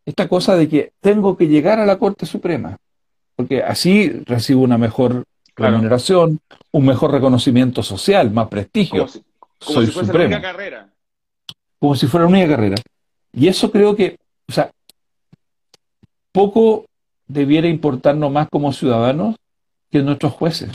[0.05, 2.77] Esta cosa de que tengo que llegar a la Corte Suprema,
[3.35, 5.25] porque así recibo una mejor
[5.57, 6.39] remuneración,
[6.71, 9.05] un mejor reconocimiento social, más prestigio.
[9.59, 10.89] Como si, fuera una única carrera.
[11.77, 12.77] Como si fuera una única carrera.
[13.33, 14.15] Y eso creo que,
[14.51, 14.69] o sea,
[16.33, 16.85] poco
[17.25, 19.37] debiera importarnos más como ciudadanos
[19.89, 20.71] que nuestros jueces.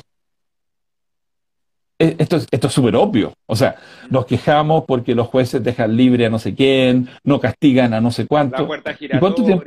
[1.98, 3.34] E, esto es súper obvio.
[3.44, 3.76] O sea,
[4.08, 8.10] nos quejamos porque los jueces dejan libre a no sé quién, no castigan a no
[8.10, 8.62] sé cuánto.
[8.64, 9.64] ¿Y cuánto, tiempo,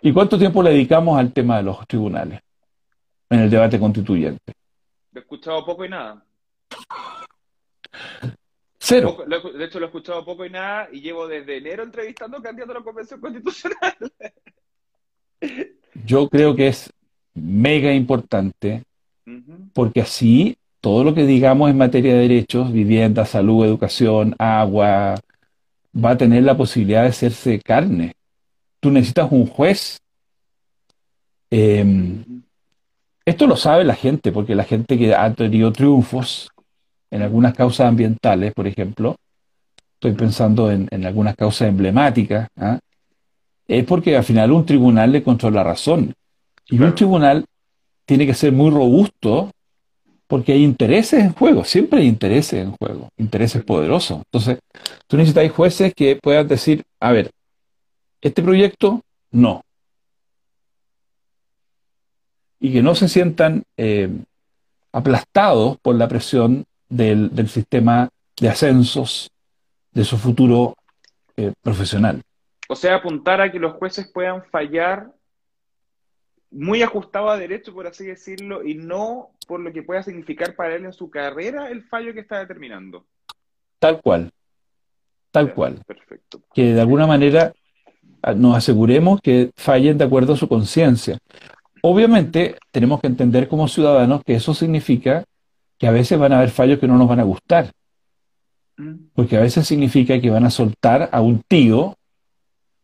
[0.00, 2.40] ¿Y cuánto tiempo le dedicamos al tema de los tribunales
[3.30, 4.52] en el debate constituyente?
[5.12, 6.24] He escuchado poco y nada.
[8.80, 9.18] Cero.
[9.26, 12.78] de hecho, lo he escuchado poco y nada y llevo desde enero entrevistando candidatos a
[12.78, 13.96] la Convención Constitucional.
[16.06, 16.92] Yo creo que es
[17.34, 18.84] mega importante
[19.72, 25.16] porque así todo lo que digamos en materia de derechos, vivienda, salud, educación, agua,
[25.94, 28.14] va a tener la posibilidad de hacerse carne.
[28.80, 30.00] Tú necesitas un juez.
[31.50, 32.42] Em,
[33.24, 36.50] esto lo sabe la gente, porque la gente que ha tenido triunfos
[37.10, 39.16] en algunas causas ambientales, por ejemplo,
[39.94, 42.78] estoy pensando en, algunas causas emblemáticas, ¿ah?
[43.66, 46.14] es porque al final un tribunal le controla la razón.
[46.70, 47.44] Y un tribunal
[48.04, 49.50] tiene que ser muy robusto
[50.26, 54.18] porque hay intereses en juego, siempre hay intereses en juego, intereses poderosos.
[54.18, 54.58] Entonces,
[55.06, 57.30] tú necesitas jueces que puedan decir, a ver,
[58.20, 59.62] este proyecto, no.
[62.60, 64.10] Y que no se sientan eh,
[64.92, 68.08] aplastados por la presión del, sistema
[68.40, 69.30] de ascensos
[69.92, 70.74] de su futuro
[71.36, 72.22] eh, profesional.
[72.68, 75.12] O sea, apuntar a que los jueces puedan fallar
[76.50, 80.76] muy ajustado a derecho, por así decirlo, y no por lo que pueda significar para
[80.76, 83.06] él en su carrera el fallo que está determinando.
[83.78, 84.30] Tal cual.
[85.30, 85.80] Tal cual.
[85.86, 86.42] Perfecto.
[86.54, 87.52] Que de alguna manera
[88.22, 91.18] ah, nos aseguremos que fallen de acuerdo a su conciencia.
[91.82, 95.24] Obviamente tenemos que entender como ciudadanos que eso significa
[95.78, 97.72] que a veces van a haber fallos que no nos van a gustar.
[98.76, 98.94] Mm.
[99.14, 101.96] Porque a veces significa que van a soltar a un tío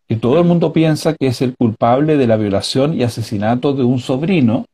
[0.09, 3.85] que todo el mundo piensa que es el culpable de la violación y asesinato de
[3.85, 4.67] un sobrino,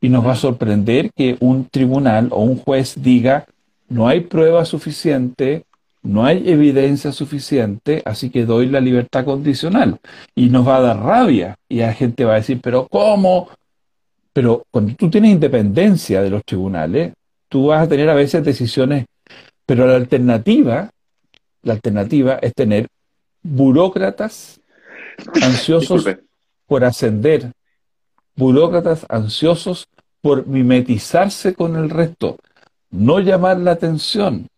[0.00, 3.46] y nos va a sorprender que un tribunal o un juez diga,
[3.88, 5.64] no hay prueba suficiente,
[6.02, 10.00] no hay evidencia suficiente, así que doy la libertad condicional.
[10.34, 13.48] Y nos va a dar rabia, y la gente va a decir, pero ¿cómo?
[14.32, 17.12] Pero cuando tú tienes independencia de los tribunales,
[17.52, 19.04] tú vas a tener a veces decisiones,
[19.66, 20.88] pero la alternativa,
[21.62, 22.88] la alternativa es tener
[23.42, 24.58] burócratas
[25.42, 26.08] ansiosos
[26.66, 27.52] por ascender,
[28.36, 29.86] burócratas ansiosos
[30.22, 32.38] por mimetizarse con el resto,
[32.90, 34.48] no llamar la atención,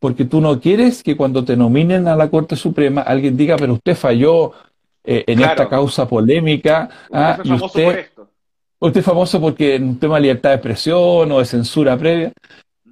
[0.00, 3.74] porque tú no quieres que cuando te nominen a la Corte Suprema alguien diga, pero
[3.74, 4.52] usted falló
[5.04, 6.90] eh, en esta causa polémica.
[7.12, 8.08] Ah, y usted,
[8.80, 12.32] usted es famoso porque en un tema de libertad de expresión o de censura previa.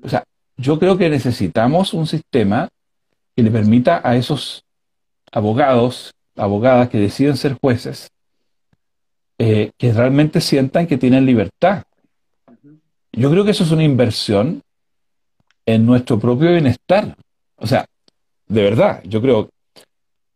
[0.03, 0.23] O sea,
[0.57, 2.69] yo creo que necesitamos un sistema
[3.35, 4.63] que le permita a esos
[5.33, 8.11] abogados abogadas que deciden ser jueces,
[9.39, 11.83] eh, que realmente sientan que tienen libertad.
[13.13, 14.63] Yo creo que eso es una inversión
[15.67, 17.17] en nuestro propio bienestar.
[17.57, 17.87] O sea,
[18.47, 19.51] de verdad, yo creo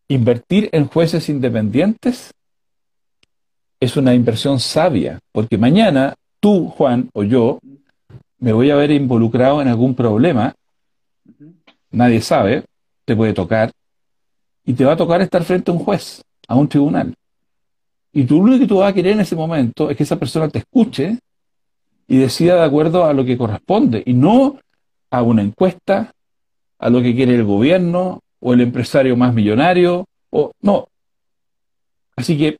[0.08, 2.32] invertir en jueces independientes
[3.82, 7.58] es una inversión sabia, porque mañana tú, Juan, o yo,
[8.38, 10.54] me voy a ver involucrado en algún problema,
[11.90, 12.62] nadie sabe,
[13.04, 13.72] te puede tocar,
[14.64, 17.12] y te va a tocar estar frente a un juez, a un tribunal.
[18.12, 20.16] Y tú lo único que tú vas a querer en ese momento es que esa
[20.16, 21.18] persona te escuche
[22.06, 24.60] y decida de acuerdo a lo que corresponde y no
[25.10, 26.12] a una encuesta,
[26.78, 30.86] a lo que quiere el gobierno o el empresario más millonario o no.
[32.14, 32.58] Así que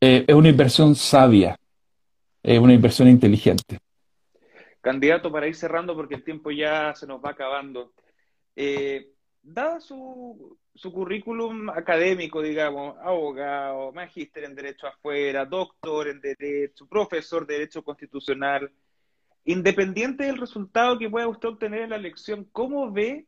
[0.00, 1.58] eh, es una inversión sabia,
[2.42, 3.78] es una inversión inteligente.
[4.80, 7.92] Candidato, para ir cerrando porque el tiempo ya se nos va acabando.
[8.54, 9.10] Eh,
[9.42, 17.46] dada su, su currículum académico, digamos, abogado, magíster en Derecho afuera, doctor en Derecho, profesor
[17.46, 18.70] de Derecho Constitucional,
[19.44, 23.26] independiente del resultado que pueda usted obtener en la elección, ¿cómo ve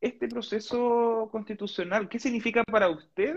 [0.00, 2.08] este proceso constitucional?
[2.08, 3.36] ¿Qué significa para usted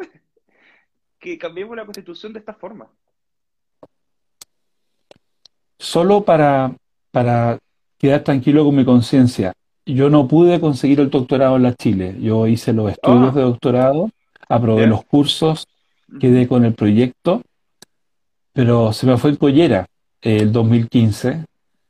[1.20, 2.88] que cambiemos la constitución de esta forma?
[5.80, 6.76] Solo para,
[7.12, 7.60] para
[7.98, 9.54] quedar tranquilo con mi conciencia,
[9.86, 12.16] yo no pude conseguir el doctorado en la Chile.
[12.20, 14.10] Yo hice los estudios Ah, de doctorado,
[14.50, 15.68] aprobé los cursos,
[16.20, 17.42] quedé con el proyecto,
[18.54, 19.86] pero se me fue en collera
[20.22, 21.46] el 2015.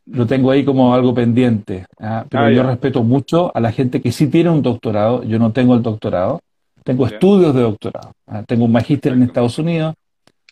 [0.07, 1.85] Lo tengo ahí como algo pendiente.
[1.99, 2.25] ¿ah?
[2.29, 5.23] Pero Ah, yo respeto mucho a la gente que sí tiene un doctorado.
[5.23, 6.41] Yo no tengo el doctorado,
[6.87, 8.13] tengo estudios de doctorado.
[8.47, 9.23] Tengo un magíster en.
[9.23, 9.93] Estados Unidos.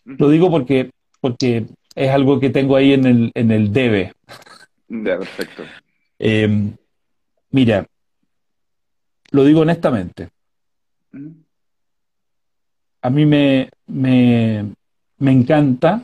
[0.04, 1.66] Lo digo porque, porque
[1.96, 4.12] es algo que tengo ahí en el, en el debe.
[4.90, 5.64] Ya, perfecto.
[6.20, 6.74] Eh,
[7.52, 7.86] mira,
[9.32, 10.28] lo digo honestamente.
[13.02, 14.66] A mí me, me,
[15.20, 16.04] me encanta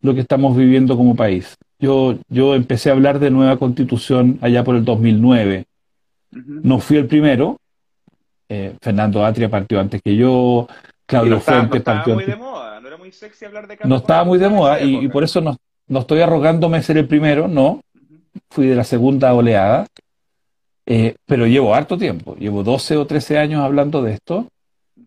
[0.00, 1.56] lo que estamos viviendo como país.
[1.80, 5.64] Yo, yo empecé a hablar de nueva constitución allá por el 2009.
[6.32, 6.60] ujú.
[6.62, 7.58] No fui el primero.
[8.52, 10.66] Eh, Fernando Atria partió antes que yo.
[11.08, 12.36] Y no Claudio estaba, no Fuentes estaba partió muy antes.
[12.36, 15.04] de moda, no era muy sexy hablar de No cambio estaba muy de moda y,
[15.04, 15.56] y por eso no,
[15.88, 17.80] no estoy arrogándome ser el primero, no.
[18.50, 19.86] Fui de la segunda oleada.
[20.86, 22.36] eh, pero llevo harto tiempo.
[22.36, 24.48] Llevo 12 o 13 años hablando de esto.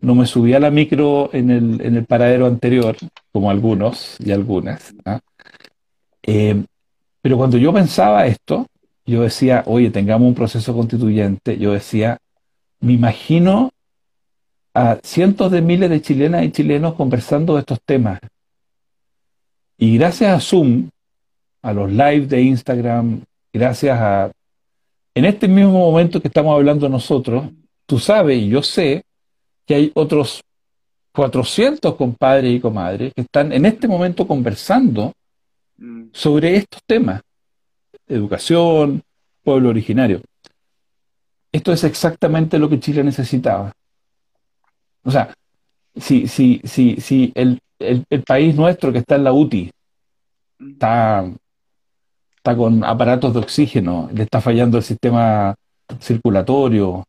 [0.00, 2.96] No me subí a la micro en el, en el paradero anterior,
[3.32, 4.94] como algunos y algunas.
[5.04, 5.20] ¿ah?
[6.22, 6.64] Eh,
[7.22, 8.66] pero cuando yo pensaba esto,
[9.06, 12.18] yo decía, oye, tengamos un proceso constituyente, yo decía,
[12.80, 13.70] me imagino
[14.74, 18.20] a cientos de miles de chilenas y chilenos conversando de estos temas.
[19.78, 20.90] Y gracias a Zoom,
[21.62, 23.22] a los live de Instagram,
[23.52, 24.30] gracias a...
[25.14, 27.46] En este mismo momento que estamos hablando nosotros,
[27.86, 29.02] tú sabes y yo sé
[29.64, 30.42] que hay otros
[31.12, 35.14] 400 compadres y comadres que están en este momento conversando
[35.78, 37.22] mm, sobre estos temas,
[38.06, 39.02] educación,
[39.42, 40.20] pueblo originario.
[41.56, 43.72] Esto es exactamente lo que Chile necesitaba.
[45.04, 45.34] O sea,
[45.94, 49.72] si, si, si, si el, el, el país nuestro que está en la UTI
[50.60, 51.24] está,
[52.36, 55.54] está con aparatos de oxígeno, le está fallando el sistema
[55.98, 57.06] circulatorio,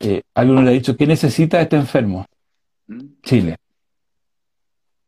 [0.00, 2.24] eh, alguien le ha dicho, ¿qué necesita este enfermo?
[3.22, 3.56] Chile.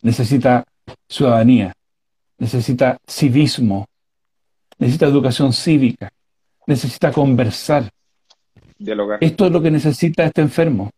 [0.02, 0.64] Necesita
[1.08, 1.72] ciudadanía,
[2.36, 3.86] necesita civismo,
[4.76, 6.10] necesita educación cívica,
[6.66, 7.90] necesita conversar.
[9.20, 10.90] Esto es lo que necesita este enfermo.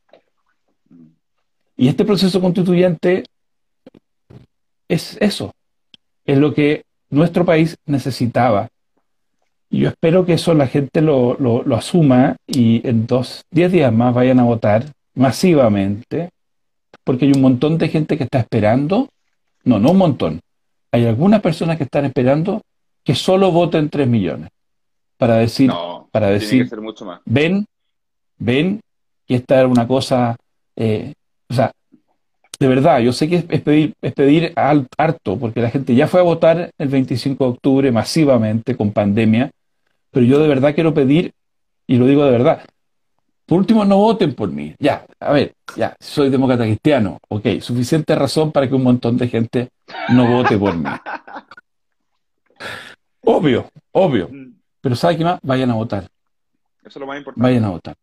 [1.76, 3.24] Y este proceso constituyente
[4.89, 5.53] es eso,
[6.24, 8.68] es lo que nuestro país necesitaba.
[9.70, 13.93] Y yo espero que eso la gente lo- lo asuma y en dos, diez días
[13.93, 16.31] más vayan a votar masivamente,
[17.05, 19.09] porque hay un montón de gente que está esperando,
[19.64, 20.41] no, no un montón,
[20.91, 22.62] hay algunas personas que están esperando
[23.05, 24.49] que solo voten tres millones
[25.19, 27.21] para decir, No, para decir, ser mucho más.
[27.27, 27.66] ven,
[28.39, 28.81] ven
[29.27, 30.37] que esta era una cosa,
[30.77, 31.12] eh,
[31.51, 31.73] o sea,
[32.61, 35.95] de verdad, yo sé que es, es pedir, es pedir al- harto, porque la gente
[35.95, 39.51] ya fue a votar el 25 de octubre masivamente con pandemia,
[40.11, 41.33] pero yo de verdad quiero pedir,
[41.87, 42.62] y lo digo de verdad,
[43.47, 44.75] por último no voten por mí.
[44.79, 49.29] Ya, a ver, ya, soy demócrata cristiano, ok, suficiente razón para que un montón de
[49.29, 49.69] gente
[50.14, 50.85] no vote por mí.
[53.23, 55.41] Obvio, obvio, Mm, pero ¿sabe qué más?
[55.43, 56.05] Vayan a votar.
[56.81, 57.43] Eso es lo más importante.
[57.43, 57.97] Vayan a votar.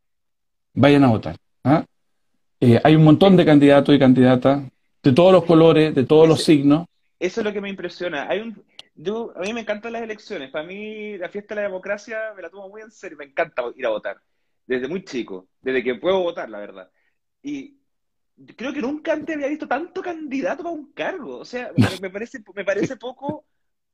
[0.74, 1.36] Vayan a votar.
[1.64, 1.86] ¿ah?
[2.60, 4.64] Eh, hay un montón de candidatos y candidatas
[5.04, 6.86] de todos los colores, de todos los signos.
[7.20, 8.28] Eso es lo que me impresiona.
[8.28, 8.62] Hay un,
[8.96, 10.52] yo, a mí me encantan las elecciones.
[10.52, 13.18] Para mí, la fiesta de la democracia me la tomo muy en serio.
[13.18, 14.18] Me encanta ir a votar.
[14.68, 15.48] Desde muy chico.
[15.62, 16.90] Desde que puedo votar, la verdad.
[17.42, 17.78] Y
[18.56, 21.38] creo que nunca antes había visto tanto candidato para un cargo.
[21.38, 23.46] O sea, me, me parece, me parece poco.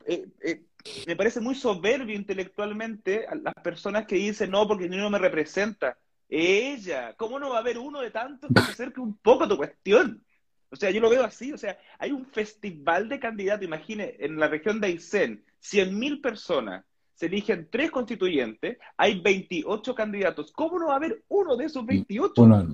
[0.05, 0.65] eh, eh,
[1.05, 5.97] me parece muy soberbio intelectualmente a las personas que dicen no, porque no me representa.
[6.29, 9.47] Ella, ¿cómo no va a haber uno de tantos que se acerque un poco a
[9.47, 10.23] tu cuestión?
[10.69, 14.39] O sea, yo lo veo así, o sea, hay un festival de candidatos, imagine, en
[14.39, 20.87] la región de Aysén, 100.000 personas, se eligen tres constituyentes, hay 28 candidatos, ¿cómo no
[20.87, 22.73] va a haber uno de esos 28 Uno,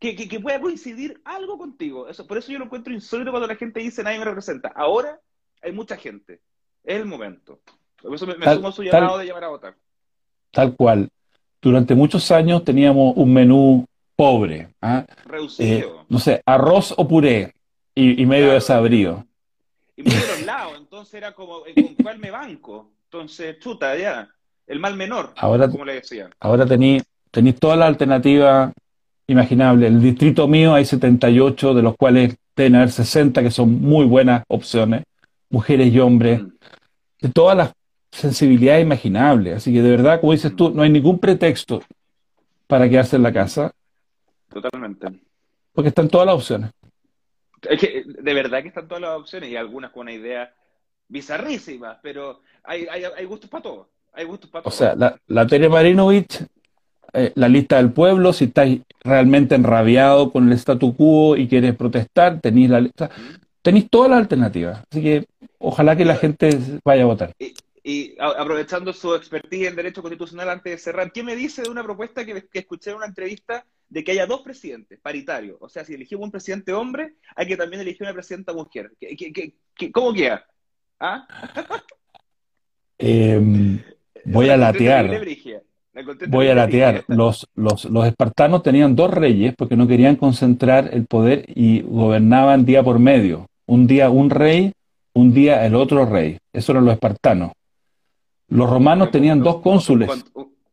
[0.00, 2.08] que, que, que pueda coincidir algo contigo?
[2.08, 4.72] Eso, por eso yo lo encuentro insólito cuando la gente dice nadie me representa.
[4.74, 5.20] Ahora
[5.62, 6.40] hay mucha gente,
[6.84, 7.58] es el momento.
[8.02, 9.74] Por eso me, me Tal- sumo a su tal- llamado de llamar a votar.
[10.50, 11.08] tal cual.
[11.62, 13.84] Durante muchos años teníamos un menú
[14.16, 14.68] pobre.
[14.80, 15.04] ¿ah?
[15.08, 16.04] Eh, Reducido.
[16.08, 17.54] no sé, arroz o puré
[17.94, 18.54] y, y medio Claro.
[18.54, 19.24] desabrido.
[19.96, 22.90] Y muy de los lados, entonces era como, ¿con cuál me banco?
[23.04, 24.28] Entonces, chuta, ya,
[24.66, 26.30] el mal menor, Ahora, como le decía.
[26.40, 28.72] ahora tenéis tenéis todas las alternativas
[29.26, 29.90] imaginables.
[29.90, 34.42] El distrito mío hay 78, de los cuales deben haber 60 que son muy buenas
[34.48, 35.04] opciones,
[35.50, 36.42] mujeres y hombres.
[36.42, 36.48] Mm.
[37.22, 37.72] de todas las
[38.10, 39.56] sensibilidades imaginables.
[39.56, 41.82] Así que de verdad, como dices tú, no hay ningún pretexto
[42.66, 43.72] para quedarse en la casa,
[44.48, 45.06] Totalmente.
[45.72, 46.70] porque están todas las opciones.
[47.68, 50.52] Es que de verdad que están todas las opciones y algunas con una idea
[51.08, 53.86] bizarrísima, pero hay, hay, hay gustos para todos.
[54.12, 56.42] Hay gustos para O sea, la, la Tere Marinovich,
[57.12, 61.74] eh, la lista del pueblo, si estáis realmente enrabiado con el statu quo y quieres
[61.76, 63.10] protestar, tenéis la lista,
[63.62, 64.82] tenéis todas las alternativas.
[64.90, 65.26] Así que
[65.60, 66.50] ojalá que la gente
[66.84, 67.32] vaya a votar.
[67.82, 71.82] Y, aprovechando su expertise en derecho constitucional antes de cerrar, ¿qué me dice de una
[71.82, 75.56] propuesta que, que escuché en una entrevista de que haya dos presidentes paritarios?
[75.60, 78.92] O sea, si elegimos un presidente hombre, hay que también elegir una presidenta mujer.
[79.00, 80.44] ¿Qué, qué- qué- qué- cómo queda?
[80.98, 81.26] ¿Ah?
[83.02, 83.40] Eh,
[84.26, 85.10] voy a latear.
[86.28, 87.04] Voy a latear.
[87.08, 92.64] Los, los, los espartanos tenían dos reyes porque no querían concentrar el poder y gobernaban
[92.66, 93.46] día por medio.
[93.66, 94.72] Un día un rey,
[95.14, 96.38] un día el otro rey.
[96.52, 97.52] Eso eran los espartanos.
[98.48, 100.08] Los romanos tenían dos cónsules.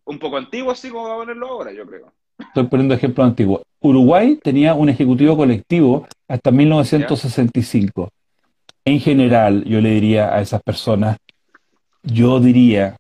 [0.06, 2.12] Un, poco- antiguo, así como va a ponerlo ahora, yo creo.
[2.40, 3.62] Estoy poniendo ejemplos antiguos.
[3.82, 8.10] Uruguay tenía un ejecutivo colectivo hasta 1965.
[8.86, 11.18] En general, yo le diría a esas personas,
[12.04, 12.96] yo diría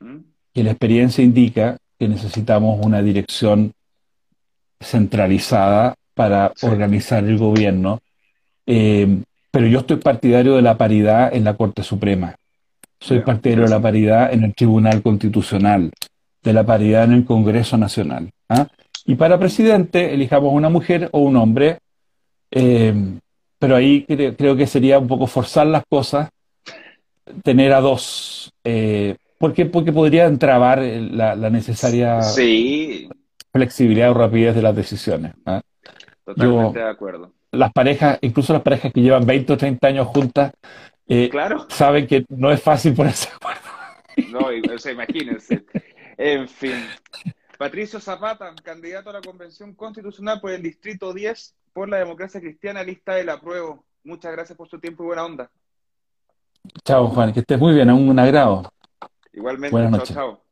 [0.00, 0.16] ¿Mm?
[0.52, 3.72] que la experiencia indica que necesitamos una dirección
[4.80, 6.66] centralizada para Sí.
[6.66, 8.00] organizar el gobierno.
[8.66, 9.22] Eh,
[9.54, 12.34] pero yo estoy partidario de la paridad en la Corte Suprema.
[12.98, 15.92] Soy partidario de la paridad en el Tribunal Constitucional,
[16.42, 18.30] de la paridad en el Congreso Nacional.
[18.48, 18.66] ¿ah?
[19.06, 21.78] Y para presidente, elijamos una mujer o un hombre,
[22.50, 22.92] eh,
[23.60, 26.30] pero ahí cre- creo que sería un poco forzar las cosas,
[27.44, 33.08] tener a dos, eh, porque, porque podría entrabar el- la, la necesaria Sí,
[33.52, 35.32] flexibilidad o rapidez de las decisiones.
[35.46, 35.60] ¿ah?
[36.24, 37.32] totalmente de acuerdo.
[37.54, 40.52] Las parejas, incluso las parejas que llevan 20 o 30 años juntas,
[41.08, 43.60] eh, Claro, saben que no es fácil ponerse de acuerdo.
[44.66, 45.64] no, o sea, imagínense.
[46.16, 46.86] En fin.
[47.58, 52.82] Patricio Zapata, candidato a la Convención Constitucional por el Distrito 10 por la democracia cristiana,
[52.82, 53.84] lista del apruebo.
[54.04, 55.50] Muchas gracias por su tiempo y buena onda.
[56.84, 58.70] Chao, Juan, que estés muy bien, un agrado.
[59.32, 60.14] Igualmente, Buenas chao, noches.
[60.14, 60.43] chao.